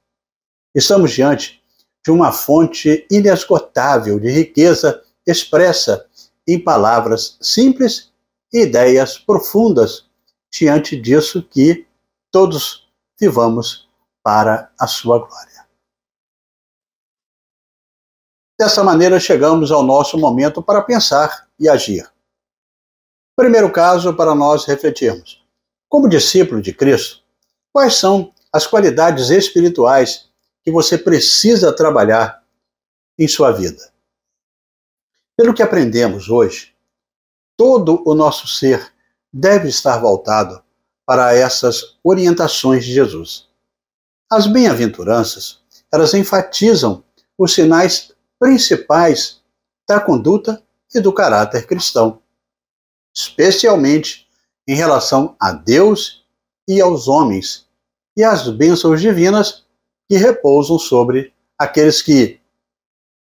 Estamos 0.76 1.12
diante 1.14 1.64
de 2.04 2.12
uma 2.12 2.34
fonte 2.34 3.08
inesgotável 3.10 4.20
de 4.20 4.30
riqueza 4.30 5.02
expressa 5.26 6.06
em 6.46 6.62
palavras 6.62 7.38
simples 7.42 8.12
e 8.52 8.64
ideias 8.64 9.18
profundas 9.18 10.06
diante 10.52 11.00
disso 11.00 11.42
que 11.42 11.88
todos 12.30 12.92
vivamos 13.18 13.88
para 14.22 14.70
a 14.78 14.86
sua 14.86 15.18
glória. 15.20 15.66
Dessa 18.60 18.84
maneira, 18.84 19.18
chegamos 19.18 19.72
ao 19.72 19.82
nosso 19.82 20.18
momento 20.18 20.62
para 20.62 20.82
pensar 20.82 21.48
e 21.58 21.70
agir. 21.70 22.10
Primeiro 23.36 23.72
caso 23.72 24.14
para 24.14 24.36
nós 24.36 24.66
refletirmos. 24.66 25.42
Como 25.90 26.10
discípulo 26.10 26.62
de 26.62 26.74
Cristo, 26.74 27.22
quais 27.74 27.96
são 27.96 28.34
as 28.52 28.68
qualidades 28.68 29.30
espirituais 29.30 30.30
que 30.66 30.72
você 30.72 30.98
precisa 30.98 31.72
trabalhar 31.72 32.44
em 33.18 33.28
sua 33.28 33.52
vida? 33.52 33.94
Pelo 35.38 35.54
que 35.54 35.62
aprendemos 35.62 36.30
hoje, 36.30 36.74
todo 37.56 38.02
o 38.06 38.16
nosso 38.16 38.48
ser 38.48 38.92
deve 39.32 39.70
estar 39.70 39.98
voltado 40.00 40.62
para 41.06 41.34
essas 41.36 41.98
orientações 42.04 42.84
de 42.84 42.92
Jesus. 42.92 43.48
As 44.30 44.48
bem-aventuranças, 44.48 45.62
elas 45.94 46.14
enfatizam 46.14 47.04
os 47.38 47.54
sinais 47.54 48.12
principais 48.40 49.42
da 49.88 50.00
conduta 50.00 50.62
e 50.94 51.00
do 51.00 51.14
caráter 51.14 51.68
cristão 51.68 52.22
especialmente 53.16 54.28
em 54.68 54.76
relação 54.76 55.36
a 55.40 55.54
Deus 55.54 56.26
e 56.68 56.82
aos 56.82 57.08
homens, 57.08 57.66
e 58.18 58.24
as 58.24 58.50
bênçãos 58.50 59.00
divinas 59.00 59.65
que 60.08 60.18
repousam 60.18 60.78
sobre 60.78 61.34
aqueles 61.58 62.02
que 62.02 62.40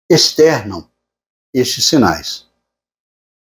externam 0.09 0.89
estes 1.53 1.86
sinais. 1.86 2.47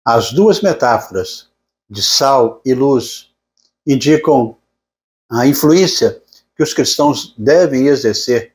As 0.04 0.32
duas 0.32 0.60
metáforas 0.60 1.48
de 1.88 2.02
sal 2.02 2.60
e 2.64 2.74
luz 2.74 3.32
indicam 3.86 4.56
a 5.30 5.46
influência 5.46 6.22
que 6.56 6.62
os 6.62 6.74
cristãos 6.74 7.34
devem 7.36 7.86
exercer 7.86 8.54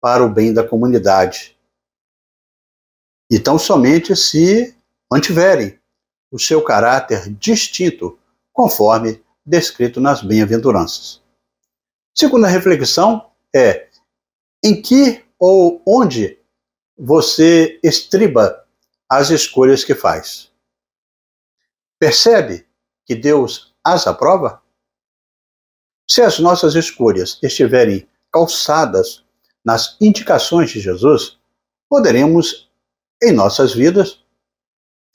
para 0.00 0.24
o 0.24 0.28
bem 0.28 0.52
da 0.52 0.66
comunidade. 0.66 1.56
E 3.30 3.38
tão 3.38 3.58
somente 3.58 4.14
se 4.16 4.76
mantiverem 5.10 5.78
o 6.30 6.38
seu 6.38 6.62
caráter 6.62 7.32
distinto, 7.34 8.18
conforme 8.52 9.22
descrito 9.44 10.00
nas 10.00 10.22
bem-aventuranças. 10.22 11.20
Segunda 12.14 12.48
reflexão 12.48 13.30
é: 13.54 13.88
em 14.62 14.80
que 14.80 15.24
ou 15.38 15.82
onde 15.86 16.38
você 16.96 17.80
estriba 17.82 18.66
as 19.08 19.30
escolhas 19.30 19.84
que 19.84 19.94
faz? 19.94 20.50
Percebe 21.98 22.66
que 23.04 23.14
Deus 23.14 23.74
as 23.84 24.06
aprova? 24.06 24.62
Se 26.08 26.22
as 26.22 26.38
nossas 26.38 26.74
escolhas 26.74 27.38
estiverem 27.42 28.08
calçadas 28.30 29.24
nas 29.64 29.96
indicações 30.00 30.70
de 30.70 30.80
Jesus, 30.80 31.38
poderemos, 31.88 32.70
em 33.22 33.32
nossas 33.32 33.74
vidas, 33.74 34.22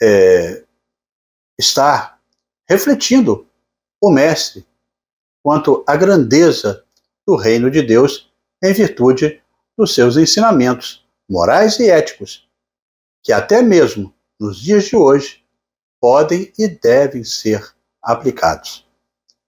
é, 0.02 0.64
estar 1.58 2.22
refletindo 2.70 3.48
o 4.02 4.12
Mestre 4.12 4.66
quanto 5.43 5.84
à 5.88 5.95
grandeza 5.95 6.86
do 7.26 7.36
reino 7.36 7.72
de 7.72 7.82
Deus 7.82 8.27
em 8.64 8.74
virtude 8.74 9.41
dos 9.78 9.93
seus 9.93 10.18
ensinamentos 10.18 11.05
morais 11.30 11.80
e 11.80 11.89
éticos, 11.89 12.47
que 13.24 13.32
até 13.32 13.62
mesmo 13.62 14.14
nos 14.39 14.60
dias 14.60 14.86
de 14.86 14.95
hoje 14.95 15.43
podem 15.99 16.51
e 16.58 16.68
devem 16.68 17.24
ser 17.24 17.76
aplicados. 18.01 18.88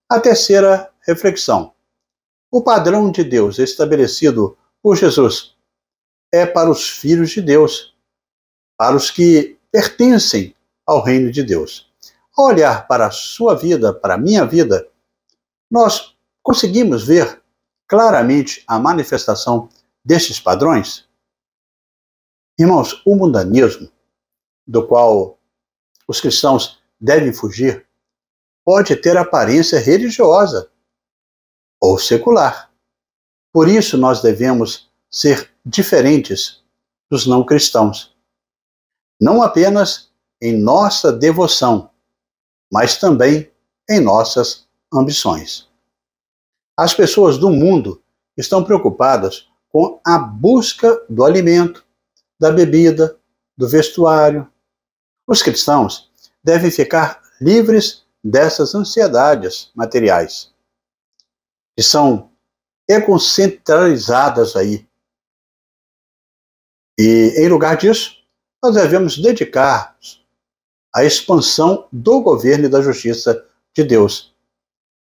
A 0.09 0.19
terceira 0.19 0.91
reflexão. 1.01 1.73
O 2.51 2.63
padrão 2.63 3.11
de 3.11 3.23
Deus 3.23 3.59
estabelecido 3.59 4.57
por 4.81 4.95
Jesus 4.95 5.55
é 6.31 6.45
para 6.45 6.69
os 6.69 6.89
filhos 6.89 7.31
de 7.31 7.41
Deus, 7.41 7.95
para 8.77 8.95
os 8.95 9.11
que 9.11 9.57
pertencem 9.71 10.55
ao 10.85 11.03
reino 11.03 11.31
de 11.31 11.43
Deus 11.43 11.89
olhar 12.41 12.87
para 12.87 13.07
a 13.07 13.11
sua 13.11 13.55
vida, 13.55 13.93
para 13.93 14.15
a 14.15 14.17
minha 14.17 14.45
vida, 14.45 14.87
nós 15.69 16.15
conseguimos 16.41 17.05
ver 17.05 17.41
claramente 17.89 18.63
a 18.67 18.79
manifestação 18.79 19.67
destes 20.05 20.39
padrões? 20.39 21.09
Irmãos, 22.57 23.01
o 23.03 23.15
mundanismo, 23.15 23.89
do 24.67 24.85
qual 24.85 25.39
os 26.07 26.21
cristãos 26.21 26.79
devem 27.01 27.33
fugir, 27.33 27.87
pode 28.63 28.95
ter 28.95 29.17
aparência 29.17 29.79
religiosa 29.79 30.69
ou 31.81 31.97
secular. 31.97 32.71
Por 33.51 33.67
isso, 33.67 33.97
nós 33.97 34.21
devemos 34.21 34.91
ser 35.09 35.51
diferentes 35.65 36.63
dos 37.09 37.25
não 37.25 37.43
cristãos. 37.43 38.15
Não 39.19 39.41
apenas 39.41 40.11
em 40.39 40.55
nossa 40.55 41.11
devoção, 41.11 41.89
mas 42.71 42.97
também 42.97 43.51
em 43.89 43.99
nossas 43.99 44.67
ambições. 44.93 45.68
As 46.79 46.93
pessoas 46.93 47.37
do 47.37 47.49
mundo 47.49 48.01
estão 48.37 48.63
preocupadas 48.63 49.49
com 49.67 49.99
a 50.07 50.17
busca 50.17 51.05
do 51.09 51.25
alimento, 51.25 51.85
da 52.39 52.53
bebida, 52.53 53.19
do 53.57 53.67
vestuário. 53.67 54.49
Os 55.27 55.41
cristãos 55.43 56.09
devem 56.41 56.71
ficar 56.71 57.21
livres 57.41 58.05
dessas 58.23 58.73
ansiedades 58.73 59.73
materiais, 59.75 60.53
que 61.75 61.83
são 61.83 62.31
egocentralizadas 62.87 64.55
aí. 64.55 64.87
E, 66.97 67.43
em 67.43 67.49
lugar 67.49 67.75
disso, 67.75 68.23
nós 68.63 68.75
devemos 68.75 69.17
dedicar 69.17 69.97
a 70.95 71.03
expansão 71.03 71.89
do 71.91 72.21
governo 72.21 72.67
e 72.67 72.69
da 72.69 72.81
justiça 72.81 73.45
de 73.75 73.83
Deus. 73.83 74.33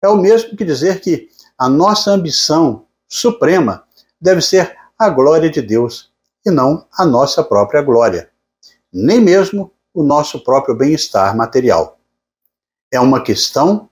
É 0.00 0.06
o 0.08 0.16
mesmo 0.16 0.56
que 0.56 0.64
dizer 0.64 1.00
que 1.00 1.33
a 1.58 1.68
nossa 1.68 2.10
ambição 2.10 2.86
suprema 3.08 3.86
deve 4.20 4.40
ser 4.40 4.76
a 4.98 5.08
glória 5.08 5.50
de 5.50 5.62
Deus 5.62 6.12
e 6.44 6.50
não 6.50 6.86
a 6.92 7.04
nossa 7.04 7.42
própria 7.42 7.82
glória, 7.82 8.32
nem 8.92 9.20
mesmo 9.20 9.72
o 9.92 10.02
nosso 10.02 10.42
próprio 10.42 10.76
bem-estar 10.76 11.36
material. 11.36 11.98
É 12.92 13.00
uma 13.00 13.22
questão 13.22 13.88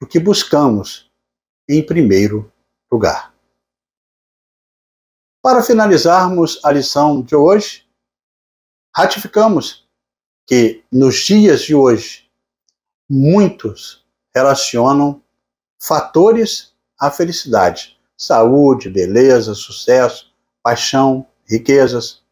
do 0.00 0.06
que 0.06 0.18
buscamos 0.18 1.10
em 1.68 1.84
primeiro 1.84 2.50
lugar. 2.90 3.34
Para 5.42 5.62
finalizarmos 5.62 6.60
a 6.64 6.70
lição 6.70 7.22
de 7.22 7.34
hoje, 7.34 7.86
ratificamos 8.94 9.88
que 10.46 10.84
nos 10.90 11.16
dias 11.16 11.62
de 11.62 11.74
hoje 11.74 12.28
muitos 13.08 14.06
relacionam 14.34 15.22
fatores 15.80 16.74
à 16.98 17.10
felicidade: 17.10 17.98
saúde, 18.16 18.90
beleza, 18.90 19.54
sucesso, 19.54 20.32
paixão, 20.62 21.26
riquezas. 21.44 22.22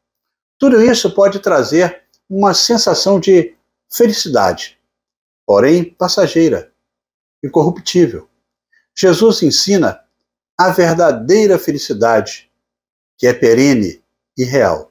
Tudo 0.59 0.83
isso 0.83 1.15
pode 1.15 1.39
trazer 1.39 2.03
uma 2.29 2.55
sensação 2.55 3.21
de 3.21 3.55
felicidade, 3.91 4.79
porém 5.47 5.85
passageira, 5.85 6.73
incorruptível. 7.43 8.29
Jesus 8.95 9.43
ensina 9.43 10.01
a 10.59 10.71
verdadeira 10.71 11.59
felicidade, 11.59 12.51
que 13.19 13.27
é 13.27 13.33
perene 13.33 14.03
e 14.37 14.45
real. 14.45 14.91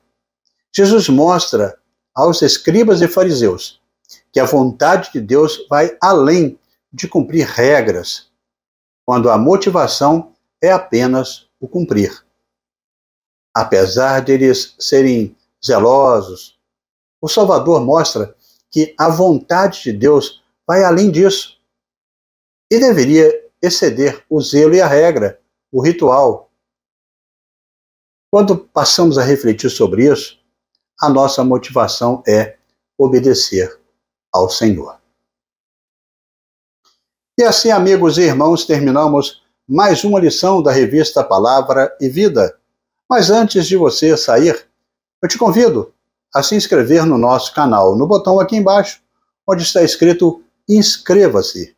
Jesus 0.71 1.09
mostra 1.09 1.77
aos 2.13 2.41
escribas 2.41 3.01
e 3.01 3.07
fariseus 3.07 3.81
que 4.31 4.39
a 4.39 4.45
vontade 4.45 5.11
de 5.13 5.21
Deus 5.21 5.65
vai 5.69 5.97
além 6.01 6.59
de 6.91 7.07
cumprir 7.07 7.47
regras, 7.47 8.29
quando 9.05 9.29
a 9.29 9.37
motivação 9.37 10.33
é 10.61 10.71
apenas 10.71 11.47
o 11.59 11.67
cumprir. 11.67 12.25
Apesar 13.53 14.21
deles 14.21 14.75
serem 14.79 15.35
zelosos, 15.63 16.59
o 17.21 17.27
Salvador 17.27 17.79
mostra 17.81 18.35
que 18.69 18.93
a 18.97 19.09
vontade 19.09 19.83
de 19.83 19.93
Deus 19.93 20.43
vai 20.67 20.83
além 20.83 21.11
disso 21.11 21.57
e 22.69 22.79
deveria 22.79 23.31
exceder 23.61 24.25
o 24.29 24.41
zelo 24.41 24.73
e 24.73 24.81
a 24.81 24.87
regra, 24.87 25.39
o 25.71 25.81
ritual. 25.81 26.51
Quando 28.31 28.57
passamos 28.57 29.17
a 29.17 29.23
refletir 29.23 29.69
sobre 29.69 30.11
isso, 30.11 30.37
a 30.99 31.09
nossa 31.09 31.43
motivação 31.43 32.21
é 32.27 32.57
obedecer 32.97 33.79
ao 34.31 34.49
Senhor. 34.49 34.99
E 37.37 37.43
assim, 37.43 37.69
amigos 37.69 38.17
e 38.17 38.21
irmãos, 38.21 38.65
terminamos 38.65 39.43
mais 39.67 40.05
uma 40.05 40.21
lição 40.21 40.63
da 40.63 40.71
revista 40.71 41.21
Palavra 41.21 41.93
e 41.99 42.07
Vida. 42.07 42.57
Mas 43.09 43.29
antes 43.29 43.67
de 43.67 43.75
você 43.75 44.15
sair, 44.15 44.65
eu 45.21 45.27
te 45.27 45.37
convido 45.37 45.93
a 46.33 46.41
se 46.41 46.55
inscrever 46.55 47.05
no 47.05 47.17
nosso 47.17 47.53
canal, 47.53 47.93
no 47.97 48.07
botão 48.07 48.39
aqui 48.39 48.55
embaixo, 48.55 49.01
onde 49.45 49.63
está 49.63 49.83
escrito 49.83 50.41
Inscreva-se. 50.67 51.75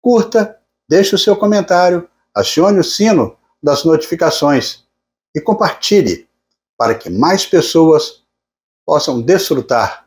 Curta, 0.00 0.56
deixe 0.88 1.16
o 1.16 1.18
seu 1.18 1.34
comentário, 1.34 2.08
acione 2.32 2.78
o 2.78 2.84
sino 2.84 3.36
das 3.60 3.82
notificações 3.82 4.84
e 5.34 5.40
compartilhe 5.40 6.28
para 6.78 6.94
que 6.94 7.10
mais 7.10 7.44
pessoas 7.44 8.22
possam 8.86 9.20
desfrutar 9.20 10.06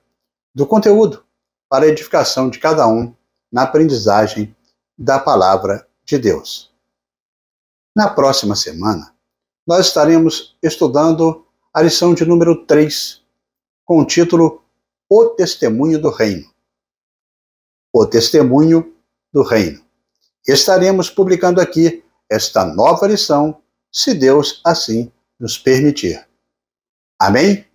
do 0.55 0.65
conteúdo 0.65 1.21
para 1.67 1.83
a 1.83 1.89
edificação 1.89 2.49
de 2.49 2.59
cada 2.59 2.87
um 2.87 3.13
na 3.51 3.63
aprendizagem 3.63 4.55
da 4.99 5.17
palavra 5.17 5.87
de 6.03 6.17
Deus. 6.17 6.69
Na 7.95 8.09
próxima 8.09 8.53
semana, 8.53 9.15
nós 9.65 9.87
estaremos 9.87 10.57
estudando 10.61 11.45
a 11.73 11.81
lição 11.81 12.13
de 12.13 12.25
número 12.25 12.65
3, 12.65 13.21
com 13.85 14.01
o 14.01 14.05
título 14.05 14.61
O 15.09 15.29
Testemunho 15.29 16.01
do 16.01 16.09
Reino. 16.09 16.51
O 17.93 18.05
Testemunho 18.05 18.93
do 19.31 19.41
Reino. 19.41 19.81
Estaremos 20.45 21.09
publicando 21.09 21.61
aqui 21.61 22.03
esta 22.29 22.65
nova 22.65 23.07
lição, 23.07 23.61
se 23.91 24.13
Deus 24.13 24.61
assim 24.65 25.11
nos 25.39 25.57
permitir. 25.57 26.27
Amém? 27.17 27.68